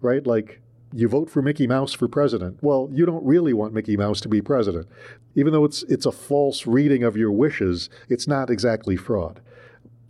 Right? 0.00 0.26
Like, 0.26 0.60
you 0.92 1.08
vote 1.08 1.28
for 1.28 1.42
Mickey 1.42 1.66
Mouse 1.66 1.92
for 1.92 2.08
president. 2.08 2.58
Well, 2.62 2.88
you 2.92 3.04
don't 3.04 3.24
really 3.24 3.52
want 3.52 3.74
Mickey 3.74 3.96
Mouse 3.96 4.20
to 4.22 4.28
be 4.28 4.40
president. 4.40 4.86
Even 5.34 5.52
though 5.52 5.64
it's 5.64 5.82
it's 5.84 6.06
a 6.06 6.12
false 6.12 6.66
reading 6.66 7.02
of 7.02 7.16
your 7.16 7.32
wishes, 7.32 7.90
it's 8.08 8.28
not 8.28 8.50
exactly 8.50 8.96
fraud. 8.96 9.40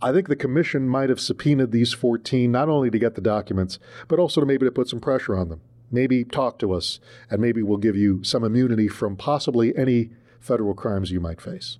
I 0.01 0.11
think 0.11 0.27
the 0.27 0.35
commission 0.35 0.87
might 0.87 1.09
have 1.09 1.19
subpoenaed 1.19 1.71
these 1.71 1.91
14 1.91 2.51
not 2.51 2.69
only 2.69 2.91
to 2.91 2.99
get 2.99 3.15
the 3.15 3.21
documents, 3.21 3.79
but 4.07 4.19
also 4.19 4.41
to 4.41 4.47
maybe 4.47 4.65
to 4.65 4.71
put 4.71 4.87
some 4.87 4.99
pressure 4.99 5.35
on 5.35 5.49
them. 5.49 5.61
Maybe 5.89 6.23
talk 6.23 6.59
to 6.59 6.73
us, 6.73 6.99
and 7.29 7.41
maybe 7.41 7.63
we'll 7.63 7.77
give 7.77 7.95
you 7.95 8.23
some 8.23 8.43
immunity 8.43 8.87
from 8.87 9.15
possibly 9.15 9.75
any 9.75 10.11
federal 10.39 10.75
crimes 10.75 11.11
you 11.11 11.19
might 11.19 11.41
face. 11.41 11.79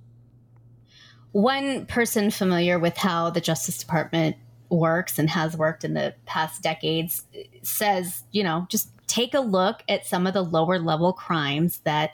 One 1.31 1.85
person 1.85 2.31
familiar 2.31 2.79
with 2.79 2.97
how 2.97 3.29
the 3.29 3.41
Justice 3.41 3.77
Department 3.77 4.37
works 4.69 5.19
and 5.19 5.29
has 5.29 5.55
worked 5.55 5.83
in 5.83 5.93
the 5.93 6.13
past 6.25 6.61
decades 6.61 7.23
says, 7.61 8.23
you 8.31 8.43
know, 8.43 8.65
just 8.69 8.89
take 9.07 9.33
a 9.33 9.39
look 9.39 9.83
at 9.87 10.05
some 10.05 10.27
of 10.27 10.33
the 10.33 10.43
lower 10.43 10.79
level 10.79 11.13
crimes 11.13 11.79
that 11.79 12.11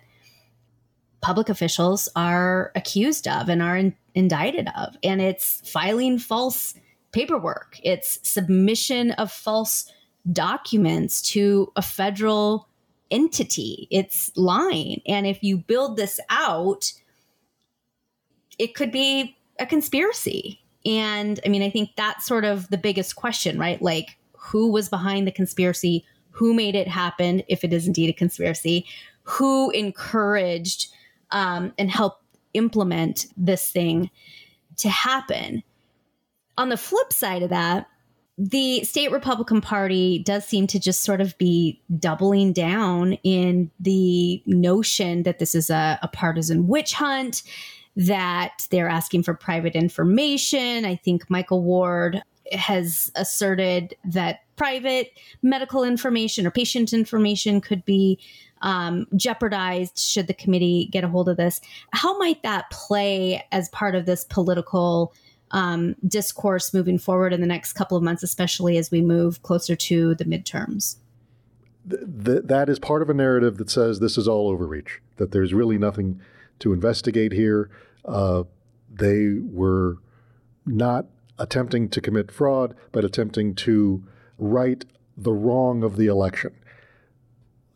public 1.21 1.49
officials 1.49 2.09
are 2.15 2.71
accused 2.75 3.27
of 3.27 3.49
and 3.49 3.61
are 3.61 3.77
in, 3.77 3.95
indicted 4.13 4.67
of. 4.75 4.95
And 5.03 5.21
it's 5.21 5.67
filing 5.69 6.19
false 6.19 6.75
paperwork, 7.11 7.79
it's 7.83 8.19
submission 8.27 9.11
of 9.11 9.31
false 9.31 9.91
documents 10.31 11.21
to 11.21 11.71
a 11.75 11.81
federal 11.81 12.67
entity. 13.11 13.87
It's 13.91 14.31
lying. 14.35 15.01
And 15.05 15.27
if 15.27 15.43
you 15.43 15.57
build 15.57 15.97
this 15.97 16.19
out, 16.29 16.91
it 18.59 18.75
could 18.75 18.91
be 18.91 19.37
a 19.59 19.65
conspiracy. 19.65 20.61
And 20.85 21.39
I 21.45 21.49
mean, 21.49 21.63
I 21.63 21.69
think 21.69 21.91
that's 21.95 22.25
sort 22.25 22.45
of 22.45 22.69
the 22.69 22.77
biggest 22.77 23.15
question, 23.15 23.57
right? 23.57 23.81
Like, 23.81 24.17
who 24.33 24.71
was 24.71 24.89
behind 24.89 25.27
the 25.27 25.31
conspiracy? 25.31 26.05
Who 26.31 26.53
made 26.53 26.75
it 26.75 26.87
happen, 26.87 27.43
if 27.47 27.63
it 27.63 27.71
is 27.71 27.87
indeed 27.87 28.09
a 28.09 28.13
conspiracy? 28.13 28.85
Who 29.23 29.69
encouraged 29.71 30.91
um, 31.31 31.73
and 31.77 31.89
helped 31.89 32.23
implement 32.53 33.27
this 33.37 33.71
thing 33.71 34.09
to 34.77 34.89
happen? 34.89 35.63
On 36.57 36.69
the 36.69 36.77
flip 36.77 37.13
side 37.13 37.43
of 37.43 37.49
that, 37.49 37.87
the 38.37 38.83
state 38.83 39.11
Republican 39.11 39.61
Party 39.61 40.19
does 40.19 40.45
seem 40.45 40.65
to 40.67 40.79
just 40.79 41.03
sort 41.03 41.21
of 41.21 41.37
be 41.37 41.79
doubling 41.99 42.51
down 42.51 43.13
in 43.23 43.69
the 43.79 44.41
notion 44.45 45.23
that 45.23 45.37
this 45.37 45.53
is 45.53 45.69
a, 45.69 45.99
a 46.01 46.07
partisan 46.07 46.67
witch 46.67 46.93
hunt, 46.93 47.43
that 47.95 48.67
they're 48.71 48.89
asking 48.89 49.23
for 49.23 49.33
private 49.33 49.75
information. 49.75 50.85
I 50.85 50.95
think 50.95 51.29
Michael 51.29 51.63
Ward 51.63 52.21
has 52.51 53.11
asserted 53.15 53.95
that 54.05 54.39
private 54.55 55.11
medical 55.41 55.83
information 55.83 56.45
or 56.45 56.51
patient 56.51 56.93
information 56.93 57.61
could 57.61 57.83
be 57.85 58.19
um, 58.61 59.07
jeopardized 59.15 59.97
should 59.97 60.27
the 60.27 60.33
committee 60.33 60.87
get 60.91 61.03
a 61.03 61.07
hold 61.07 61.29
of 61.29 61.37
this. 61.37 61.61
How 61.91 62.17
might 62.17 62.43
that 62.43 62.69
play 62.71 63.45
as 63.51 63.69
part 63.69 63.95
of 63.95 64.05
this 64.05 64.23
political 64.25 65.13
um, 65.51 65.95
discourse 66.07 66.73
moving 66.73 66.97
forward 66.97 67.33
in 67.33 67.41
the 67.41 67.47
next 67.47 67.73
couple 67.73 67.95
of 67.95 68.03
months, 68.03 68.23
especially 68.23 68.77
as 68.77 68.89
we 68.89 69.01
move 69.01 69.43
closer 69.43 69.75
to 69.75 70.15
the 70.15 70.25
midterms? 70.25 70.97
Th- 71.89 72.41
that 72.43 72.69
is 72.69 72.79
part 72.79 73.01
of 73.01 73.09
a 73.09 73.13
narrative 73.13 73.57
that 73.57 73.69
says 73.69 73.99
this 73.99 74.17
is 74.17 74.27
all 74.27 74.49
overreach, 74.49 75.01
that 75.17 75.31
there's 75.31 75.53
really 75.53 75.77
nothing 75.77 76.21
to 76.59 76.73
investigate 76.73 77.31
here. 77.31 77.69
Uh, 78.05 78.43
they 78.89 79.33
were 79.41 79.97
not 80.65 81.07
attempting 81.39 81.89
to 81.89 82.01
commit 82.01 82.31
fraud, 82.31 82.75
but 82.91 83.03
attempting 83.03 83.55
to 83.55 84.03
right 84.37 84.85
the 85.17 85.33
wrong 85.33 85.83
of 85.83 85.97
the 85.97 86.07
election. 86.07 86.53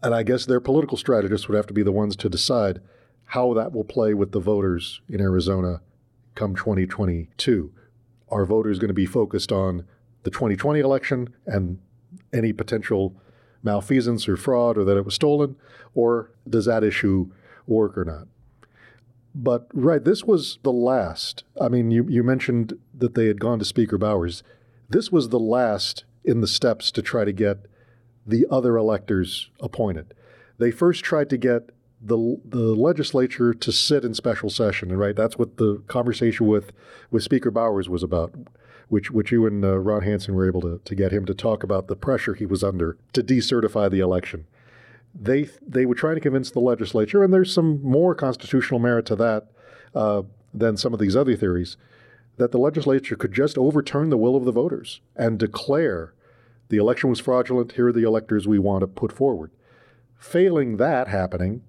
And 0.02 0.14
I 0.14 0.24
guess 0.24 0.46
their 0.46 0.60
political 0.60 0.98
strategists 0.98 1.48
would 1.48 1.56
have 1.56 1.68
to 1.68 1.74
be 1.74 1.84
the 1.84 1.92
ones 1.92 2.16
to 2.18 2.30
decide 2.30 2.82
how 3.26 3.54
that 3.54 3.74
will 3.74 3.84
play 3.84 4.14
with 4.14 4.32
the 4.32 4.40
voters 4.40 5.02
in 5.10 5.20
Arizona 5.20 5.82
come 6.36 6.56
2022? 6.56 7.72
Are 8.30 8.46
voters 8.46 8.80
going 8.80 8.90
to 8.90 8.94
be 8.94 9.06
focused 9.06 9.52
on 9.52 9.86
the 10.24 10.32
2020 10.32 10.80
election 10.80 11.34
and 11.46 11.80
any 12.32 12.54
potential 12.54 13.16
malfeasance 13.64 14.30
or 14.30 14.38
fraud 14.38 14.78
or 14.78 14.86
that 14.86 14.98
it 14.98 15.06
was 15.06 15.16
stolen? 15.16 15.56
Or 15.94 16.32
does 16.48 16.66
that 16.66 16.84
issue 16.84 17.32
work 17.66 17.98
or 17.98 18.06
not? 18.06 18.28
But, 19.40 19.68
right, 19.72 20.04
this 20.04 20.24
was 20.24 20.58
the 20.64 20.72
last. 20.72 21.44
I 21.62 21.70
mean, 21.70 21.92
you, 21.92 22.08
you 22.10 22.24
mentioned 22.24 22.74
that 22.98 23.14
they 23.14 23.28
had 23.28 23.40
gone 23.40 23.60
to 23.60 23.66
Speaker 23.66 24.00
Bowers. 24.00 24.42
This 24.90 25.12
was 25.12 25.30
the 25.30 25.40
last 25.40 26.06
in 26.26 26.42
the 26.42 26.48
steps 26.48 26.92
to 26.94 27.04
try 27.04 27.24
to 27.24 27.32
get 27.32 27.68
the 28.26 28.48
other 28.50 28.78
electors 28.78 29.52
appointed. 29.60 30.16
They 30.58 30.72
first 30.72 31.04
tried 31.04 31.30
to 31.30 31.38
get 31.38 31.70
the 32.02 32.40
the 32.46 32.76
legislature 32.76 33.54
to 33.54 33.72
sit 33.72 34.04
in 34.04 34.16
special 34.16 34.50
session, 34.50 34.90
and 34.90 35.00
right, 35.00 35.16
that's 35.16 35.38
what 35.38 35.58
the 35.58 35.84
conversation 35.88 36.48
with 36.48 36.72
with 37.12 37.24
Speaker 37.24 37.52
Bowers 37.52 37.88
was 37.88 38.02
about, 38.02 38.34
which 38.90 39.12
which 39.12 39.32
you 39.32 39.46
and 39.46 39.64
uh, 39.64 39.78
Ron 39.78 40.02
Hansen 40.02 40.34
were 40.34 40.48
able 40.48 40.62
to 40.62 40.82
to 40.84 40.96
get 40.96 41.12
him 41.12 41.26
to 41.26 41.36
talk 41.36 41.64
about 41.64 41.88
the 41.88 41.96
pressure 41.96 42.34
he 42.34 42.46
was 42.48 42.64
under 42.64 42.98
to 43.14 43.24
decertify 43.24 43.90
the 43.90 44.00
election. 44.00 44.48
They 45.20 45.50
they 45.66 45.86
were 45.86 45.96
trying 45.96 46.16
to 46.16 46.22
convince 46.22 46.52
the 46.52 46.60
legislature, 46.60 47.24
and 47.24 47.34
there's 47.34 47.54
some 47.54 47.82
more 47.84 48.14
constitutional 48.14 48.80
merit 48.80 49.06
to 49.08 49.16
that 49.16 49.48
uh, 49.96 50.24
than 50.54 50.78
some 50.78 50.94
of 50.94 51.00
these 51.00 51.16
other 51.16 51.36
theories, 51.36 51.78
that 52.38 52.52
the 52.52 52.60
legislature 52.60 53.16
could 53.16 53.34
just 53.34 53.58
overturn 53.58 54.10
the 54.10 54.18
will 54.18 54.36
of 54.36 54.46
the 54.46 54.52
voters 54.52 55.02
and 55.16 55.40
declare 55.40 56.14
the 56.70 56.78
election 56.78 57.10
was 57.10 57.20
fraudulent. 57.20 57.72
Here 57.72 57.88
are 57.88 57.94
the 57.94 58.04
electors 58.04 58.48
we 58.48 58.60
want 58.60 58.82
to 58.82 58.88
put 58.88 59.12
forward. 59.12 59.52
Failing 60.18 60.78
that 60.78 61.08
happening, 61.08 61.64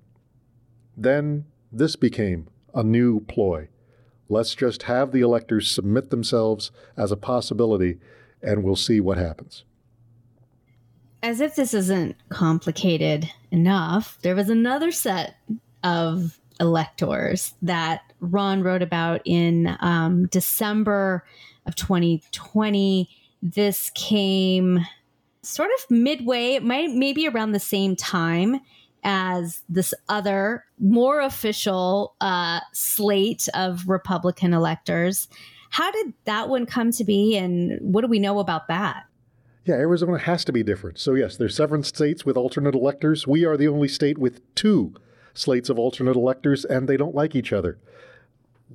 then 0.97 1.45
this 1.71 1.97
became 1.97 2.49
a 2.75 2.83
new 2.83 3.21
ploy. 3.21 3.69
Let's 4.29 4.55
just 4.55 4.85
have 4.85 5.13
the 5.13 5.21
electors 5.21 5.71
submit 5.71 6.11
themselves 6.11 6.71
as 6.97 7.11
a 7.11 7.17
possibility, 7.17 7.99
and 8.43 8.63
we'll 8.63 8.77
see 8.77 9.01
what 9.01 9.17
happens. 9.17 9.65
As 11.23 11.41
if 11.41 11.57
this 11.57 11.75
isn't 11.75 12.17
complicated 12.29 13.31
enough, 13.51 14.19
there 14.23 14.37
was 14.37 14.49
another 14.49 14.93
set 14.93 15.37
of 15.83 16.39
electors 16.61 17.55
that 17.63 18.03
Ron 18.21 18.63
wrote 18.63 18.83
about 18.83 19.23
in 19.25 19.77
um, 19.81 20.27
December 20.27 21.25
of 21.67 21.75
2020. 21.77 23.09
This 23.43 23.91
came 23.95 24.87
sort 25.43 25.71
of 25.79 25.91
midway, 25.91 26.59
might 26.59 26.91
maybe 26.91 27.27
around 27.27 27.53
the 27.53 27.61
same 27.61 27.97
time 27.97 28.61
as 29.05 29.63
this 29.69 29.95
other 30.09 30.65
more 30.79 31.21
official 31.21 32.15
uh, 32.21 32.61
slate 32.73 33.49
of 33.55 33.89
Republican 33.89 34.53
electors. 34.53 35.29
How 35.71 35.91
did 35.91 36.13
that 36.25 36.49
one 36.49 36.67
come 36.67 36.91
to 36.93 37.05
be, 37.05 37.37
and 37.37 37.79
what 37.81 38.01
do 38.03 38.09
we 38.09 38.19
know 38.19 38.39
about 38.39 38.69
that? 38.69 39.05
Yeah, 39.65 39.75
Arizona 39.75 40.19
has 40.19 40.45
to 40.47 40.53
be 40.53 40.63
different. 40.63 40.99
So, 40.99 41.15
yes, 41.15 41.37
there's 41.37 41.57
seven 41.57 41.83
states 41.83 42.25
with 42.25 42.37
alternate 42.37 42.75
electors. 42.75 43.27
We 43.27 43.45
are 43.45 43.57
the 43.57 43.69
only 43.69 43.89
state 43.89 44.19
with 44.19 44.41
two 44.55 44.95
slates 45.35 45.69
of 45.69 45.79
alternate 45.79 46.17
electors, 46.17 46.65
and 46.65 46.89
they 46.89 46.97
don't 46.97 47.15
like 47.15 47.35
each 47.35 47.53
other. 47.53 47.79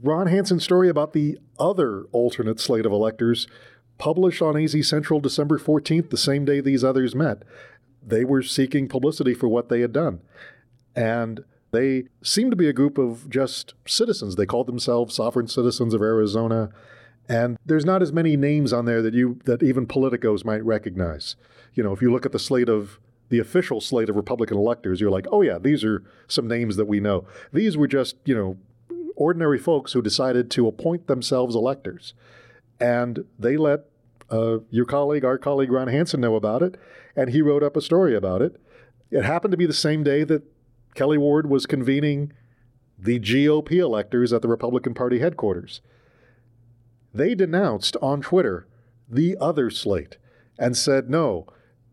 Ron 0.02 0.28
Hansen's 0.28 0.64
story 0.64 0.90
about 0.90 1.14
the 1.14 1.38
other 1.60 2.04
alternate 2.12 2.60
slate 2.60 2.86
of 2.86 2.92
electors 2.92 3.48
published 3.98 4.42
on 4.42 4.58
AZ 4.58 4.88
Central 4.88 5.20
December 5.20 5.58
14th, 5.60 6.10
the 6.10 6.18
same 6.18 6.46
day 6.46 6.60
these 6.60 6.84
others 6.84 7.16
met. 7.16 7.44
They 8.06 8.26
were 8.26 8.42
seeking 8.42 8.88
publicity 8.88 9.34
for 9.34 9.48
what 9.48 9.70
they 9.70 9.82
had 9.82 9.94
done. 9.94 10.20
And 10.96 11.46
they 11.72 12.06
seemed 12.22 12.52
to 12.52 12.58
be 12.58 12.68
a 12.68 12.74
group 12.74 12.98
of 12.98 13.30
just 13.30 13.74
citizens. 13.86 14.36
They 14.36 14.46
called 14.46 14.68
themselves 14.68 15.16
sovereign 15.16 15.48
citizens 15.48 15.94
of 15.94 16.02
Arizona. 16.02 16.70
And 17.34 17.58
there's 17.66 17.86
not 17.86 18.04
as 18.04 18.14
many 18.14 18.38
names 18.38 18.72
on 18.72 18.86
there 18.86 19.02
that 19.02 19.16
you 19.16 19.40
that 19.46 19.64
even 19.64 19.88
politicos 19.88 20.46
might 20.46 20.64
recognize. 20.64 21.36
You 21.74 21.82
know, 21.82 21.92
if 21.92 22.02
you 22.02 22.12
look 22.12 22.28
at 22.28 22.32
the 22.32 22.40
slate 22.40 22.70
of 22.70 23.00
the 23.30 23.40
official 23.40 23.82
slate 23.82 24.10
of 24.10 24.16
Republican 24.16 24.58
electors, 24.58 25.02
you're 25.02 25.10
like, 25.10 25.26
oh 25.32 25.42
yeah, 25.42 25.58
these 25.58 25.84
are 25.84 26.04
some 26.28 26.48
names 26.48 26.76
that 26.76 26.86
we 26.86 27.00
know. 27.00 27.26
These 27.52 27.76
were 27.76 27.88
just, 27.88 28.18
you 28.26 28.36
know, 28.36 28.58
ordinary 29.16 29.58
folks 29.58 29.94
who 29.94 30.02
decided 30.04 30.52
to 30.52 30.68
appoint 30.68 31.08
themselves 31.08 31.56
electors. 31.56 32.14
And 32.80 33.26
they 33.40 33.58
let 33.58 33.86
uh, 34.30 34.60
your 34.70 34.86
colleague, 34.86 35.26
our 35.26 35.40
colleague 35.40 35.72
Ron 35.72 35.88
Hansen, 35.88 36.22
know 36.22 36.36
about 36.36 36.62
it, 36.62 36.76
and 37.16 37.32
he 37.32 37.42
wrote 37.42 37.64
up 37.64 37.76
a 37.76 37.82
story 37.82 38.16
about 38.16 38.44
it. 38.44 38.62
It 39.10 39.24
happened 39.24 39.52
to 39.52 39.58
be 39.58 39.66
the 39.66 39.74
same 39.74 40.04
day 40.04 40.24
that 40.26 40.44
Kelli 40.96 41.18
Ward 41.18 41.50
was 41.50 41.66
convening 41.66 42.34
the 43.00 43.20
GOP 43.20 43.74
electors 43.74 44.32
at 44.32 44.44
the 44.44 44.48
Republican 44.48 44.94
Party 44.94 45.18
headquarters. 45.18 45.82
They 47.14 47.36
denounced 47.36 47.96
on 48.02 48.22
Twitter 48.22 48.68
the 49.08 49.38
other 49.40 49.70
slate 49.70 50.18
and 50.58 50.76
said, 50.76 51.10
no, 51.10 51.48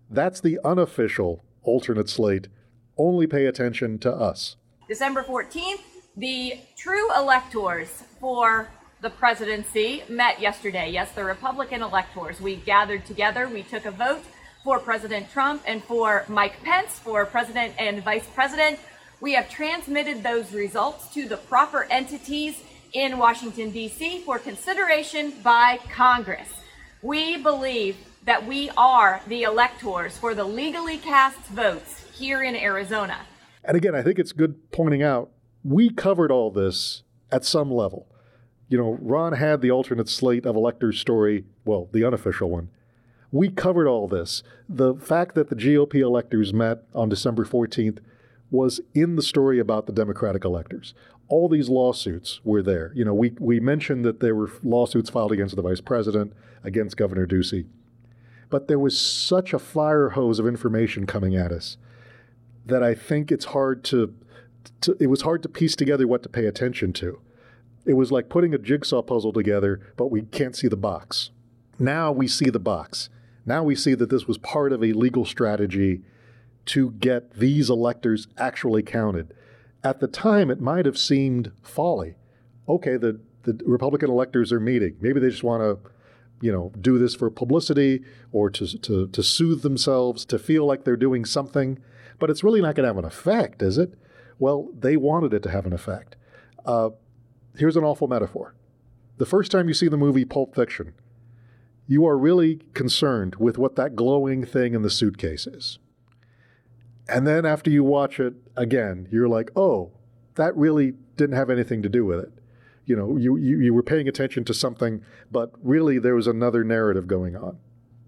that's 0.08 0.40
the 0.40 0.58
unofficial 0.64 1.44
alternate 1.62 2.08
slate. 2.08 2.48
Only 2.96 3.26
pay 3.26 3.46
attention 3.46 3.98
to 3.98 4.12
us. 4.12 4.56
December 4.88 5.22
14th, 5.22 5.82
the 6.16 6.58
true 6.76 7.14
electors 7.14 8.02
for 8.18 8.68
the 9.02 9.10
presidency 9.10 10.02
met 10.08 10.40
yesterday. 10.40 10.90
Yes, 10.90 11.12
the 11.12 11.24
Republican 11.24 11.82
electors. 11.82 12.40
We 12.40 12.56
gathered 12.56 13.06
together, 13.06 13.48
we 13.48 13.62
took 13.62 13.86
a 13.86 13.90
vote 13.90 14.22
for 14.64 14.78
President 14.78 15.30
Trump 15.30 15.62
and 15.66 15.82
for 15.84 16.24
Mike 16.28 16.62
Pence 16.62 16.98
for 16.98 17.24
president 17.24 17.74
and 17.78 18.02
vice 18.02 18.26
president. 18.34 18.78
We 19.20 19.34
have 19.34 19.48
transmitted 19.48 20.22
those 20.22 20.52
results 20.52 21.12
to 21.14 21.28
the 21.28 21.36
proper 21.36 21.84
entities 21.84 22.62
in 22.92 23.18
Washington, 23.18 23.70
D.C. 23.70 24.20
for 24.20 24.38
consideration 24.38 25.35
by 25.42 25.78
Congress. 25.90 26.49
We 27.02 27.37
believe 27.37 27.97
that 28.25 28.47
we 28.47 28.70
are 28.76 29.23
the 29.26 29.42
electors 29.42 30.16
for 30.18 30.35
the 30.35 30.44
legally 30.44 30.99
cast 30.99 31.38
votes 31.47 32.04
here 32.12 32.42
in 32.42 32.54
Arizona. 32.54 33.18
And 33.64 33.76
again, 33.76 33.94
I 33.94 34.02
think 34.02 34.18
it's 34.18 34.32
good 34.32 34.70
pointing 34.73 35.02
out 35.02 35.30
we 35.62 35.90
covered 35.90 36.30
all 36.30 36.50
this 36.50 37.02
at 37.30 37.44
some 37.44 37.70
level. 37.70 38.06
You 38.68 38.78
know, 38.78 38.99
Ron 39.00 39.32
had 39.32 39.61
the 39.61 39.70
alternate 39.70 40.09
slate 40.09 40.47
of 40.47 40.56
electors 40.56 40.99
story, 40.99 41.44
well, 41.64 41.88
the 41.92 42.04
unofficial 42.04 42.50
one. 42.50 42.70
We 43.32 43.49
covered 43.49 43.87
all 43.87 44.09
this. 44.09 44.42
The 44.68 44.94
fact 44.94 45.35
that 45.35 45.50
the 45.50 45.56
GOP 45.56 45.97
electors 45.97 46.52
met 46.52 46.85
on 46.94 47.09
December 47.09 47.44
14th 47.44 47.99
was 48.50 48.80
in 48.94 49.16
the 49.16 49.22
story 49.22 49.59
about 49.59 49.87
the 49.87 49.92
Democratic 49.92 50.44
electors. 50.44 50.94
All 51.31 51.49
these 51.49 51.71
lawsuits 51.71 52.40
were 52.45 52.62
there. 52.62 52.93
You 52.95 53.07
know, 53.07 53.14
we, 53.14 53.33
we 53.38 53.59
mentioned 53.59 54.05
that 54.05 54.21
there 54.21 54.35
were 54.35 54.51
lawsuits 54.62 55.09
filed 55.09 55.33
against 55.33 55.57
the 55.57 55.62
vice 55.62 55.81
president, 55.81 56.35
against 56.62 56.99
Governor 56.99 57.27
Ducey. 57.27 57.64
But 58.51 58.69
there 58.69 58.79
was 58.79 58.99
such 58.99 59.55
a 59.55 59.59
fire 59.59 60.11
hose 60.11 60.38
of 60.38 60.47
information 60.47 61.07
coming 61.07 61.35
at 61.37 61.53
us 61.53 61.79
that 62.66 62.83
I 62.83 62.95
think 62.95 63.33
it's 63.33 63.47
hard 63.47 63.83
to 63.85 64.14
to, 64.83 64.97
it 65.01 65.07
was 65.07 65.23
hard 65.23 65.43
to 65.43 65.49
piece 65.49 65.75
together 65.75 66.07
what 66.07 66.23
to 66.23 66.29
pay 66.29 66.45
attention 66.47 66.93
to. 66.95 67.21
It 67.87 67.95
was 67.95 68.12
like 68.12 68.29
putting 68.29 68.55
a 68.55 68.59
jigsaw 68.59 69.03
puzzle 69.03 69.33
together, 69.33 69.81
but 69.97 70.11
we 70.11 70.23
can't 70.23 70.55
see 70.55 70.69
the 70.69 70.77
box. 70.77 71.31
Now 71.79 72.12
we 72.12 72.29
see 72.29 72.51
the 72.51 72.59
box. 72.59 73.09
Now 73.47 73.62
we 73.62 73.75
see 73.75 73.95
that 73.95 74.11
this 74.11 74.27
was 74.27 74.37
part 74.37 74.73
of 74.73 74.85
a 74.85 74.93
legal 74.93 75.25
strategy 75.25 76.03
to 76.66 76.90
get 76.93 77.35
these 77.35 77.71
electors 77.71 78.29
actually 78.37 78.83
counted. 78.83 79.33
At 79.83 80.01
the 80.01 80.09
time, 80.09 80.51
it 80.51 80.61
might 80.61 80.87
have 80.87 80.99
seemed 80.99 81.53
folly. 81.62 82.16
Okay, 82.69 82.97
the, 82.97 83.21
the 83.45 83.59
Republican 83.64 84.11
electors 84.11 84.53
are 84.53 84.61
meeting. 84.61 84.97
Maybe 85.01 85.21
they 85.21 85.31
just 85.31 85.43
want 85.43 85.62
to, 85.62 85.90
you 86.40 86.53
know, 86.53 86.73
do 86.81 86.99
this 86.99 87.14
for 87.14 87.31
publicity 87.31 88.03
or 88.33 88.51
to, 88.51 88.79
to, 88.79 89.09
to 89.09 89.23
soothe 89.23 89.62
themselves, 89.62 90.25
to 90.27 90.38
feel 90.38 90.66
like 90.66 90.85
they're 90.85 90.97
doing 90.97 91.25
something. 91.25 91.79
But 92.19 92.31
it's 92.31 92.45
really 92.45 92.61
not 92.61 92.75
going 92.75 92.85
to 92.85 92.88
have 92.88 92.99
an 92.99 93.05
effect, 93.05 93.62
is 93.62 93.79
it? 93.79 93.95
Well, 94.38 94.69
they 94.79 94.97
wanted 94.97 95.33
it 95.33 95.43
to 95.45 95.51
have 95.51 95.66
an 95.66 95.73
effect. 95.73 96.16
Uh, 96.64 96.90
here's 97.57 97.77
an 97.77 97.85
awful 97.85 98.09
metaphor. 98.09 98.55
The 99.16 99.27
first 99.27 99.51
time 99.51 99.69
you 99.69 99.75
see 99.75 99.88
the 99.88 99.97
movie 99.97 100.25
Pulp 100.25 100.55
Fiction, 100.55 100.95
you 101.87 102.07
are 102.07 102.16
really 102.16 102.61
concerned 102.75 103.37
with 103.37 103.59
what 103.59 103.77
that 103.77 103.97
glowing 103.97 104.45
thing 104.45 104.75
in 104.75 104.83
the 104.83 104.90
suitcase 104.90 105.47
is. 105.47 105.79
And 107.08 107.26
then 107.26 107.44
after 107.44 107.70
you 107.70 107.82
watch 107.82 108.20
it 108.20 108.34
again, 108.56 109.08
you're 109.10 109.28
like, 109.28 109.50
oh, 109.56 109.90
that 110.36 110.56
really 110.56 110.94
didn't 111.16 111.36
have 111.36 111.50
anything 111.50 111.82
to 111.82 111.88
do 111.88 112.04
with 112.04 112.20
it. 112.20 112.32
You 112.86 112.96
know, 112.96 113.16
you, 113.16 113.36
you, 113.36 113.58
you 113.58 113.74
were 113.74 113.82
paying 113.82 114.08
attention 114.08 114.44
to 114.44 114.54
something, 114.54 115.02
but 115.30 115.52
really 115.62 115.98
there 115.98 116.14
was 116.14 116.26
another 116.26 116.64
narrative 116.64 117.06
going 117.06 117.36
on. 117.36 117.58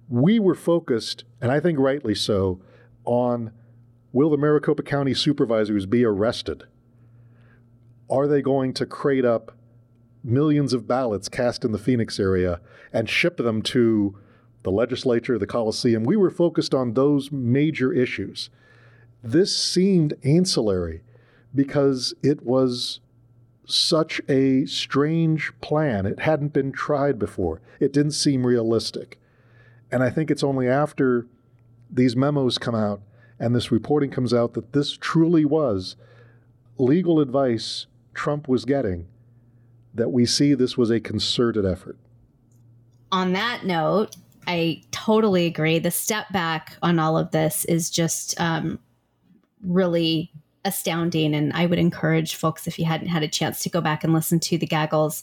We 0.08 0.38
were 0.38 0.54
focused, 0.54 1.24
and 1.40 1.50
I 1.50 1.60
think 1.60 1.78
rightly 1.78 2.14
so, 2.14 2.60
on 3.04 3.52
Will 4.12 4.28
the 4.28 4.36
Maricopa 4.36 4.82
County 4.82 5.14
supervisors 5.14 5.86
be 5.86 6.04
arrested? 6.04 6.64
Are 8.10 8.26
they 8.26 8.42
going 8.42 8.74
to 8.74 8.84
crate 8.84 9.24
up 9.24 9.56
millions 10.22 10.74
of 10.74 10.86
ballots 10.86 11.30
cast 11.30 11.64
in 11.64 11.72
the 11.72 11.78
Phoenix 11.78 12.20
area 12.20 12.60
and 12.92 13.08
ship 13.08 13.38
them 13.38 13.62
to 13.62 14.18
the 14.64 14.70
legislature, 14.70 15.38
the 15.38 15.46
Coliseum? 15.46 16.04
We 16.04 16.16
were 16.16 16.30
focused 16.30 16.74
on 16.74 16.92
those 16.92 17.32
major 17.32 17.90
issues. 17.90 18.50
This 19.22 19.56
seemed 19.56 20.14
ancillary 20.24 21.02
because 21.54 22.14
it 22.22 22.44
was 22.44 23.00
such 23.66 24.20
a 24.28 24.66
strange 24.66 25.52
plan. 25.60 26.06
It 26.06 26.20
hadn't 26.20 26.52
been 26.52 26.72
tried 26.72 27.18
before, 27.18 27.60
it 27.80 27.92
didn't 27.92 28.12
seem 28.12 28.46
realistic. 28.46 29.18
And 29.90 30.02
I 30.02 30.10
think 30.10 30.30
it's 30.30 30.42
only 30.42 30.68
after 30.68 31.26
these 31.90 32.16
memos 32.16 32.56
come 32.56 32.74
out 32.74 33.02
and 33.38 33.54
this 33.54 33.70
reporting 33.70 34.10
comes 34.10 34.32
out 34.32 34.54
that 34.54 34.72
this 34.72 34.96
truly 34.96 35.44
was 35.44 35.96
legal 36.78 37.20
advice 37.20 37.86
Trump 38.14 38.48
was 38.48 38.64
getting, 38.64 39.06
that 39.94 40.10
we 40.10 40.26
see 40.26 40.54
this 40.54 40.76
was 40.76 40.90
a 40.90 41.00
concerted 41.00 41.66
effort. 41.66 41.98
On 43.10 43.32
that 43.32 43.64
note, 43.64 44.16
I 44.46 44.82
totally 44.90 45.46
agree. 45.46 45.78
The 45.78 45.90
step 45.90 46.30
back 46.32 46.76
on 46.82 46.98
all 46.98 47.18
of 47.18 47.30
this 47.30 47.64
is 47.66 47.90
just 47.90 48.40
um, 48.40 48.78
really 49.62 50.32
astounding. 50.64 51.34
And 51.34 51.52
I 51.52 51.66
would 51.66 51.78
encourage 51.78 52.36
folks, 52.36 52.66
if 52.66 52.78
you 52.78 52.84
hadn't 52.84 53.08
had 53.08 53.22
a 53.22 53.28
chance 53.28 53.62
to 53.62 53.70
go 53.70 53.80
back 53.80 54.04
and 54.04 54.12
listen 54.12 54.40
to 54.40 54.58
the 54.58 54.66
Gaggles 54.66 55.22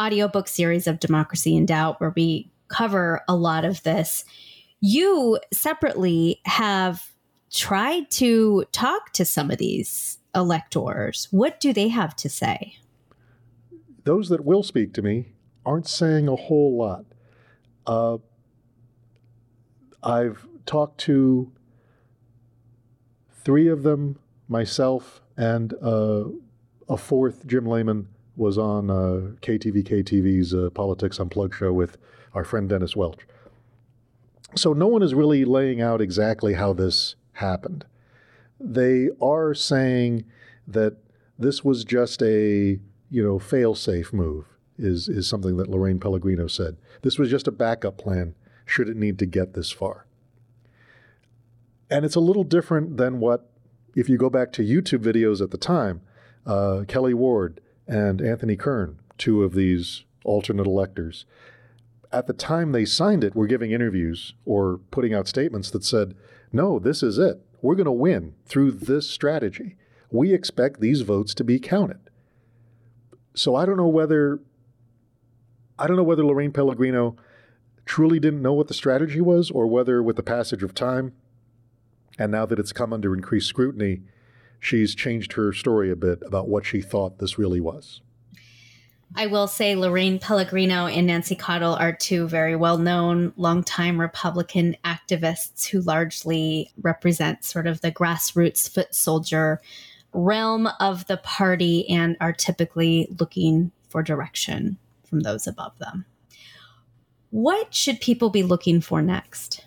audiobook 0.00 0.48
series 0.48 0.86
of 0.86 0.98
Democracy 1.00 1.56
in 1.56 1.66
Doubt, 1.66 2.00
where 2.00 2.12
we 2.16 2.50
cover 2.68 3.22
a 3.28 3.36
lot 3.36 3.64
of 3.64 3.82
this. 3.82 4.24
You 4.80 5.38
separately 5.52 6.40
have 6.44 7.12
tried 7.52 8.10
to 8.12 8.64
talk 8.72 9.12
to 9.12 9.24
some 9.24 9.50
of 9.50 9.58
these 9.58 10.18
electors. 10.34 11.28
What 11.30 11.60
do 11.60 11.72
they 11.72 11.88
have 11.88 12.16
to 12.16 12.28
say? 12.28 12.76
Those 14.02 14.28
that 14.28 14.44
will 14.44 14.62
speak 14.62 14.92
to 14.94 15.02
me 15.02 15.32
aren't 15.64 15.88
saying 15.88 16.28
a 16.28 16.36
whole 16.36 16.76
lot. 16.76 17.04
Uh, 17.86 18.18
I've 20.02 20.46
talked 20.66 20.98
to 21.02 21.52
three 23.44 23.68
of 23.68 23.82
them, 23.82 24.18
myself, 24.48 25.20
and 25.36 25.74
uh, 25.82 26.24
a 26.88 26.96
fourth, 26.96 27.46
Jim 27.46 27.68
Lamon, 27.68 28.08
was 28.36 28.58
on 28.58 28.90
uh, 28.90 29.34
KTV 29.42 29.84
KTV's 29.84 30.54
uh, 30.54 30.70
Politics 30.70 31.20
Unplugged 31.20 31.54
show 31.54 31.72
with 31.72 31.96
our 32.32 32.44
friend 32.44 32.68
Dennis 32.68 32.96
Welch. 32.96 33.26
So 34.56 34.72
no 34.72 34.86
one 34.86 35.02
is 35.02 35.14
really 35.14 35.44
laying 35.44 35.80
out 35.80 36.00
exactly 36.00 36.54
how 36.54 36.72
this 36.72 37.14
happened. 37.34 37.84
They 38.58 39.08
are 39.20 39.54
saying 39.54 40.24
that 40.66 40.96
this 41.38 41.64
was 41.64 41.84
just 41.84 42.22
a 42.22 42.78
you 43.10 43.22
know 43.22 43.38
fail-safe 43.38 44.12
move 44.12 44.46
is 44.78 45.08
is 45.08 45.28
something 45.28 45.56
that 45.56 45.68
Lorraine 45.68 46.00
Pellegrino 46.00 46.46
said. 46.46 46.76
This 47.02 47.18
was 47.18 47.30
just 47.30 47.48
a 47.48 47.52
backup 47.52 47.98
plan 47.98 48.34
should 48.66 48.88
it 48.88 48.96
need 48.96 49.18
to 49.18 49.26
get 49.26 49.54
this 49.54 49.70
far. 49.70 50.06
And 51.94 52.04
it's 52.04 52.16
a 52.16 52.20
little 52.20 52.42
different 52.42 52.96
than 52.96 53.20
what, 53.20 53.48
if 53.94 54.08
you 54.08 54.18
go 54.18 54.28
back 54.28 54.50
to 54.54 54.62
YouTube 54.62 55.04
videos 55.04 55.40
at 55.40 55.52
the 55.52 55.56
time, 55.56 56.00
uh, 56.44 56.82
Kelli 56.88 57.14
Ward 57.14 57.60
and 57.86 58.20
Anthony 58.20 58.56
Kern, 58.56 58.98
two 59.16 59.44
of 59.44 59.54
these 59.54 60.02
alternate 60.24 60.66
electors, 60.66 61.24
at 62.10 62.26
the 62.26 62.32
time 62.32 62.72
they 62.72 62.84
signed 62.84 63.22
it, 63.22 63.36
were 63.36 63.46
giving 63.46 63.70
interviews 63.70 64.34
or 64.44 64.80
putting 64.90 65.14
out 65.14 65.28
statements 65.28 65.70
that 65.70 65.84
said, 65.84 66.16
no, 66.52 66.80
this 66.80 67.00
is 67.00 67.16
it. 67.16 67.46
We're 67.62 67.76
going 67.76 67.84
to 67.84 67.92
win 67.92 68.34
through 68.44 68.72
this 68.72 69.08
strategy. 69.08 69.76
We 70.10 70.34
expect 70.34 70.80
these 70.80 71.02
votes 71.02 71.32
to 71.34 71.44
be 71.44 71.60
counted. 71.60 72.10
So 73.34 73.54
I 73.54 73.66
don't 73.66 73.76
know 73.76 73.86
whether 73.86 74.40
I 75.78 75.86
don't 75.86 75.96
know 75.96 76.02
whether 76.02 76.24
Lorraine 76.24 76.50
Pellegrino 76.50 77.14
truly 77.86 78.18
didn't 78.18 78.42
know 78.42 78.52
what 78.52 78.66
the 78.66 78.74
strategy 78.74 79.20
was 79.20 79.52
or 79.52 79.68
whether 79.68 80.02
with 80.02 80.16
the 80.16 80.24
passage 80.24 80.64
of 80.64 80.74
time 80.74 81.12
and 82.18 82.32
now 82.32 82.46
that 82.46 82.58
it's 82.58 82.72
come 82.72 82.92
under 82.92 83.14
increased 83.14 83.48
scrutiny, 83.48 84.02
she's 84.60 84.94
changed 84.94 85.34
her 85.34 85.52
story 85.52 85.90
a 85.90 85.96
bit 85.96 86.22
about 86.24 86.48
what 86.48 86.64
she 86.64 86.80
thought 86.80 87.18
this 87.18 87.38
really 87.38 87.60
was. 87.60 88.00
I 89.16 89.26
will 89.26 89.46
say 89.46 89.76
Lorraine 89.76 90.18
Pellegrino 90.18 90.86
and 90.86 91.06
Nancy 91.06 91.36
Cottle 91.36 91.74
are 91.74 91.92
two 91.92 92.26
very 92.26 92.56
well 92.56 92.78
known, 92.78 93.32
longtime 93.36 94.00
Republican 94.00 94.76
activists 94.84 95.66
who 95.66 95.80
largely 95.82 96.72
represent 96.82 97.44
sort 97.44 97.68
of 97.68 97.80
the 97.80 97.92
grassroots 97.92 98.68
foot 98.68 98.92
soldier 98.92 99.60
realm 100.12 100.68
of 100.80 101.06
the 101.06 101.18
party 101.18 101.88
and 101.88 102.16
are 102.20 102.32
typically 102.32 103.06
looking 103.20 103.70
for 103.88 104.02
direction 104.02 104.78
from 105.04 105.20
those 105.20 105.46
above 105.46 105.78
them. 105.78 106.04
What 107.30 107.74
should 107.74 108.00
people 108.00 108.30
be 108.30 108.42
looking 108.42 108.80
for 108.80 109.00
next? 109.02 109.64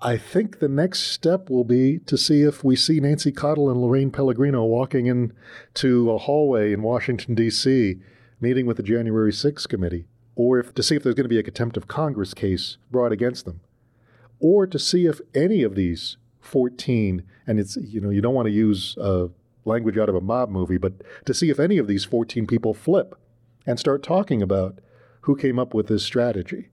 I 0.00 0.16
think 0.16 0.60
the 0.60 0.68
next 0.68 1.10
step 1.10 1.50
will 1.50 1.64
be 1.64 1.98
to 2.06 2.16
see 2.16 2.42
if 2.42 2.62
we 2.62 2.76
see 2.76 3.00
Nancy 3.00 3.32
Cottle 3.32 3.68
and 3.68 3.82
Lorraine 3.82 4.12
Pellegrino 4.12 4.64
walking 4.64 5.06
into 5.06 6.10
a 6.12 6.18
hallway 6.18 6.72
in 6.72 6.82
Washington, 6.82 7.34
D.C., 7.34 7.96
meeting 8.40 8.64
with 8.64 8.76
the 8.76 8.84
January 8.84 9.32
6th 9.32 9.68
committee, 9.68 10.06
or 10.36 10.60
if, 10.60 10.72
to 10.74 10.84
see 10.84 10.94
if 10.94 11.02
there's 11.02 11.16
going 11.16 11.24
to 11.24 11.28
be 11.28 11.40
a 11.40 11.42
contempt 11.42 11.76
of 11.76 11.88
Congress 11.88 12.32
case 12.32 12.76
brought 12.92 13.10
against 13.10 13.44
them, 13.44 13.60
or 14.38 14.68
to 14.68 14.78
see 14.78 15.06
if 15.06 15.20
any 15.34 15.64
of 15.64 15.74
these 15.74 16.16
14, 16.40 17.24
and 17.48 17.58
it's, 17.58 17.76
you 17.76 18.00
know, 18.00 18.10
you 18.10 18.20
don't 18.20 18.34
want 18.34 18.46
to 18.46 18.52
use 18.52 18.96
uh, 18.98 19.26
language 19.64 19.98
out 19.98 20.08
of 20.08 20.14
a 20.14 20.20
mob 20.20 20.48
movie, 20.48 20.78
but 20.78 20.92
to 21.24 21.34
see 21.34 21.50
if 21.50 21.58
any 21.58 21.76
of 21.76 21.88
these 21.88 22.04
14 22.04 22.46
people 22.46 22.72
flip 22.72 23.16
and 23.66 23.80
start 23.80 24.04
talking 24.04 24.42
about 24.42 24.78
who 25.22 25.34
came 25.34 25.58
up 25.58 25.74
with 25.74 25.88
this 25.88 26.04
strategy. 26.04 26.68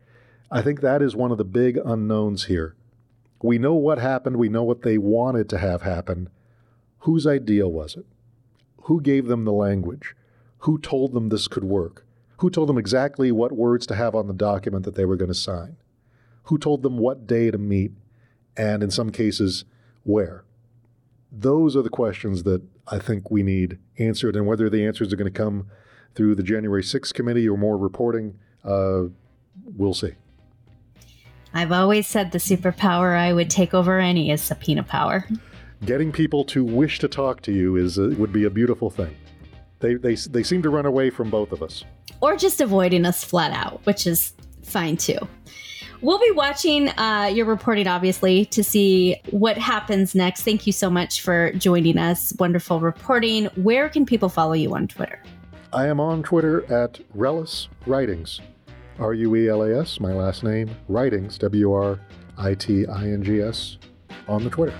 I 0.52 0.62
think 0.62 0.82
that 0.82 1.02
is 1.02 1.16
one 1.16 1.32
of 1.32 1.40
the 1.40 1.44
big 1.44 1.80
unknowns 1.84 2.46
here. 2.46 2.76
We 3.42 3.58
know 3.58 3.76
what 3.76 3.98
happened, 3.98 4.38
we 4.38 4.50
know 4.50 4.64
what 4.64 4.82
they 4.82 4.98
wanted 4.98 5.50
to 5.50 5.58
have 5.58 5.82
happen. 5.82 6.30
Whose 7.00 7.28
idea 7.28 7.68
was 7.68 7.96
it? 7.96 8.06
Who 8.84 9.02
gave 9.02 9.28
them 9.28 9.46
the 9.46 9.54
language? 9.54 10.16
Who 10.60 10.78
told 10.80 11.14
them 11.14 11.30
this 11.30 11.48
could 11.48 11.64
work? 11.64 12.06
Who 12.38 12.50
told 12.50 12.70
them 12.70 12.78
exactly 12.78 13.32
what 13.32 13.52
words 13.52 13.86
to 13.88 13.96
have 13.96 14.16
on 14.16 14.28
the 14.28 14.34
document 14.34 14.86
that 14.86 14.96
they 14.96 15.06
were 15.06 15.16
going 15.16 15.30
to 15.30 15.36
sign? 15.36 15.78
Who 16.44 16.58
told 16.58 16.84
them 16.84 16.98
what 16.98 17.28
day 17.28 17.52
to 17.52 17.58
meet? 17.58 17.92
And 18.58 18.84
in 18.84 18.92
some 18.92 19.12
cases, 19.12 19.66
where? 20.04 20.44
Those 21.32 21.76
are 21.76 21.82
the 21.82 21.90
questions 21.90 22.44
that 22.44 22.62
I 22.88 23.00
think 23.00 23.30
we 23.30 23.44
need 23.44 23.80
answered, 23.98 24.36
and 24.36 24.46
whether 24.46 24.70
the 24.70 24.86
answers 24.86 25.12
are 25.12 25.18
going 25.18 25.32
to 25.32 25.38
come 25.38 25.68
through 26.14 26.36
the 26.36 26.44
January 26.44 26.84
6th 26.84 27.14
committee 27.14 27.48
or 27.50 27.58
more 27.58 27.78
reporting, 27.78 28.38
uh, 28.64 29.04
we'll 29.66 29.94
see. 29.94 30.14
I've 31.56 31.72
always 31.72 32.06
said 32.06 32.34
the 32.34 32.38
superpower 32.38 33.18
I 33.18 33.32
would 33.32 33.50
take 33.50 33.74
over 33.74 33.98
any 33.98 34.30
is 34.30 34.42
subpoena 34.42 34.84
power. 34.84 35.26
Getting 35.86 36.12
people 36.12 36.44
to 36.46 36.66
wish 36.66 37.00
to 37.00 37.08
talk 37.08 37.42
to 37.44 37.54
you 37.54 37.78
is 37.78 37.98
uh, 37.98 38.14
would 38.18 38.34
be 38.34 38.44
a 38.44 38.50
beautiful 38.50 38.90
thing. 38.90 39.16
They, 39.80 39.94
they, 39.94 40.16
they 40.16 40.44
seem 40.44 40.62
to 40.64 40.70
run 40.70 40.86
away 40.86 41.10
from 41.10 41.30
both 41.30 41.54
of 41.54 41.64
us. 41.64 41.86
Or 42.20 42.36
just 42.36 42.60
avoiding 42.60 43.06
us 43.06 43.24
flat 43.24 43.54
out, 43.54 43.80
which 43.86 44.06
is 44.06 44.34
fine 44.64 44.98
too. 44.98 45.18
We'll 46.02 46.20
be 46.20 46.32
watching 46.32 46.90
uh, 46.90 47.32
your 47.34 47.46
reporting, 47.46 47.88
obviously, 47.88 48.46
to 48.48 48.62
see 48.62 49.16
what 49.30 49.58
happens 49.58 50.14
next. 50.14 50.42
Thank 50.42 50.68
you 50.68 50.74
so 50.74 50.90
much 50.90 51.22
for 51.22 51.54
joining 51.54 51.98
us. 51.98 52.34
Wonderful 52.38 52.82
reporting. 52.82 53.46
Where 53.56 53.88
can 53.88 54.06
people 54.06 54.28
follow 54.28 54.54
you 54.54 54.76
on 54.76 54.90
Twitter? 54.90 55.24
I 55.72 55.88
am 55.88 56.02
on 56.02 56.22
Twitter 56.22 56.66
at 56.72 57.00
Ruelas 57.16 57.70
Writings. 57.86 58.42
R 59.00 59.14
U 59.14 59.36
E 59.36 59.50
L 59.50 59.64
A 59.64 59.82
S, 59.82 60.00
my 60.00 60.14
last 60.14 60.44
name, 60.44 60.70
Writings, 60.88 61.38
W 61.40 61.74
R 61.74 62.00
I 62.38 62.54
T 62.54 62.86
I 62.88 63.04
N 63.04 63.24
G 63.24 63.42
S, 63.42 63.78
on 64.28 64.44
the 64.44 64.50
Twitter. 64.50 64.74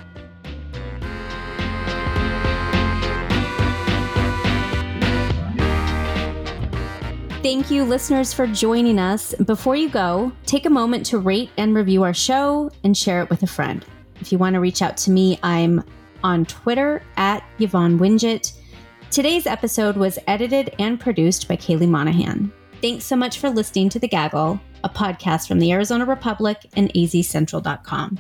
Thank 7.46 7.70
you, 7.70 7.84
listeners, 7.84 8.34
for 8.34 8.48
joining 8.48 8.98
us. 8.98 9.36
Before 9.36 9.76
you 9.76 9.88
go, 9.88 10.32
take 10.48 10.66
a 10.66 10.70
moment 10.70 11.06
to 11.08 11.20
rate 11.20 11.52
and 11.58 11.76
review 11.76 12.02
our 12.02 12.14
show 12.14 12.72
and 12.84 12.98
share 12.98 13.22
it 13.22 13.30
with 13.30 13.44
a 13.44 13.48
friend. 13.48 13.86
If 14.20 14.32
you 14.32 14.40
want 14.40 14.56
to 14.56 14.60
reach 14.60 14.82
out 14.82 14.98
to 14.98 15.12
me, 15.12 15.40
I'm 15.44 15.84
on 16.24 16.46
Twitter 16.46 17.04
at 17.18 17.44
Yvonne 17.60 18.00
Wingett. 18.00 18.60
Today's 19.12 19.46
episode 19.46 19.96
was 19.96 20.18
edited 20.26 20.74
and 20.80 21.00
produced 21.00 21.48
by 21.48 21.56
Kaely 21.56 21.88
Monahan. 21.88 22.52
Thanks 22.86 23.06
so 23.06 23.16
much 23.16 23.40
for 23.40 23.50
listening 23.50 23.90
to 23.90 23.98
The 23.98 24.08
Gaggle, 24.08 24.62
a 24.84 24.90
podcast 24.90 25.48
from 25.48 25.58
the 25.58 25.72
Arizona 25.72 26.06
Republic 26.06 26.68
and 26.76 26.94
azcentral.com. 26.94 28.20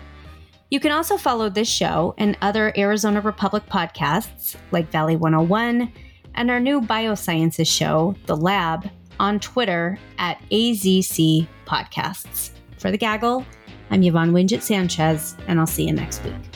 You 0.71 0.79
can 0.79 0.91
also 0.91 1.17
follow 1.17 1.49
this 1.49 1.69
show 1.69 2.15
and 2.17 2.35
other 2.41 2.73
Arizona 2.75 3.21
Republic 3.21 3.63
podcasts 3.67 4.55
like 4.71 4.89
Valley 4.89 5.17
101 5.17 5.93
and 6.33 6.49
our 6.49 6.59
new 6.59 6.81
biosciences 6.81 7.67
show, 7.67 8.15
The 8.25 8.35
Lab, 8.35 8.89
on 9.19 9.39
Twitter 9.39 9.99
at 10.17 10.41
AZC 10.49 11.45
Podcasts. 11.67 12.49
For 12.79 12.89
The 12.89 12.97
Gaggle, 12.97 13.45
I'm 13.91 14.01
Yvonne 14.01 14.31
Wingett 14.31 14.63
Sanchez, 14.63 15.35
and 15.47 15.59
I'll 15.59 15.67
see 15.67 15.85
you 15.85 15.93
next 15.93 16.23
week. 16.23 16.54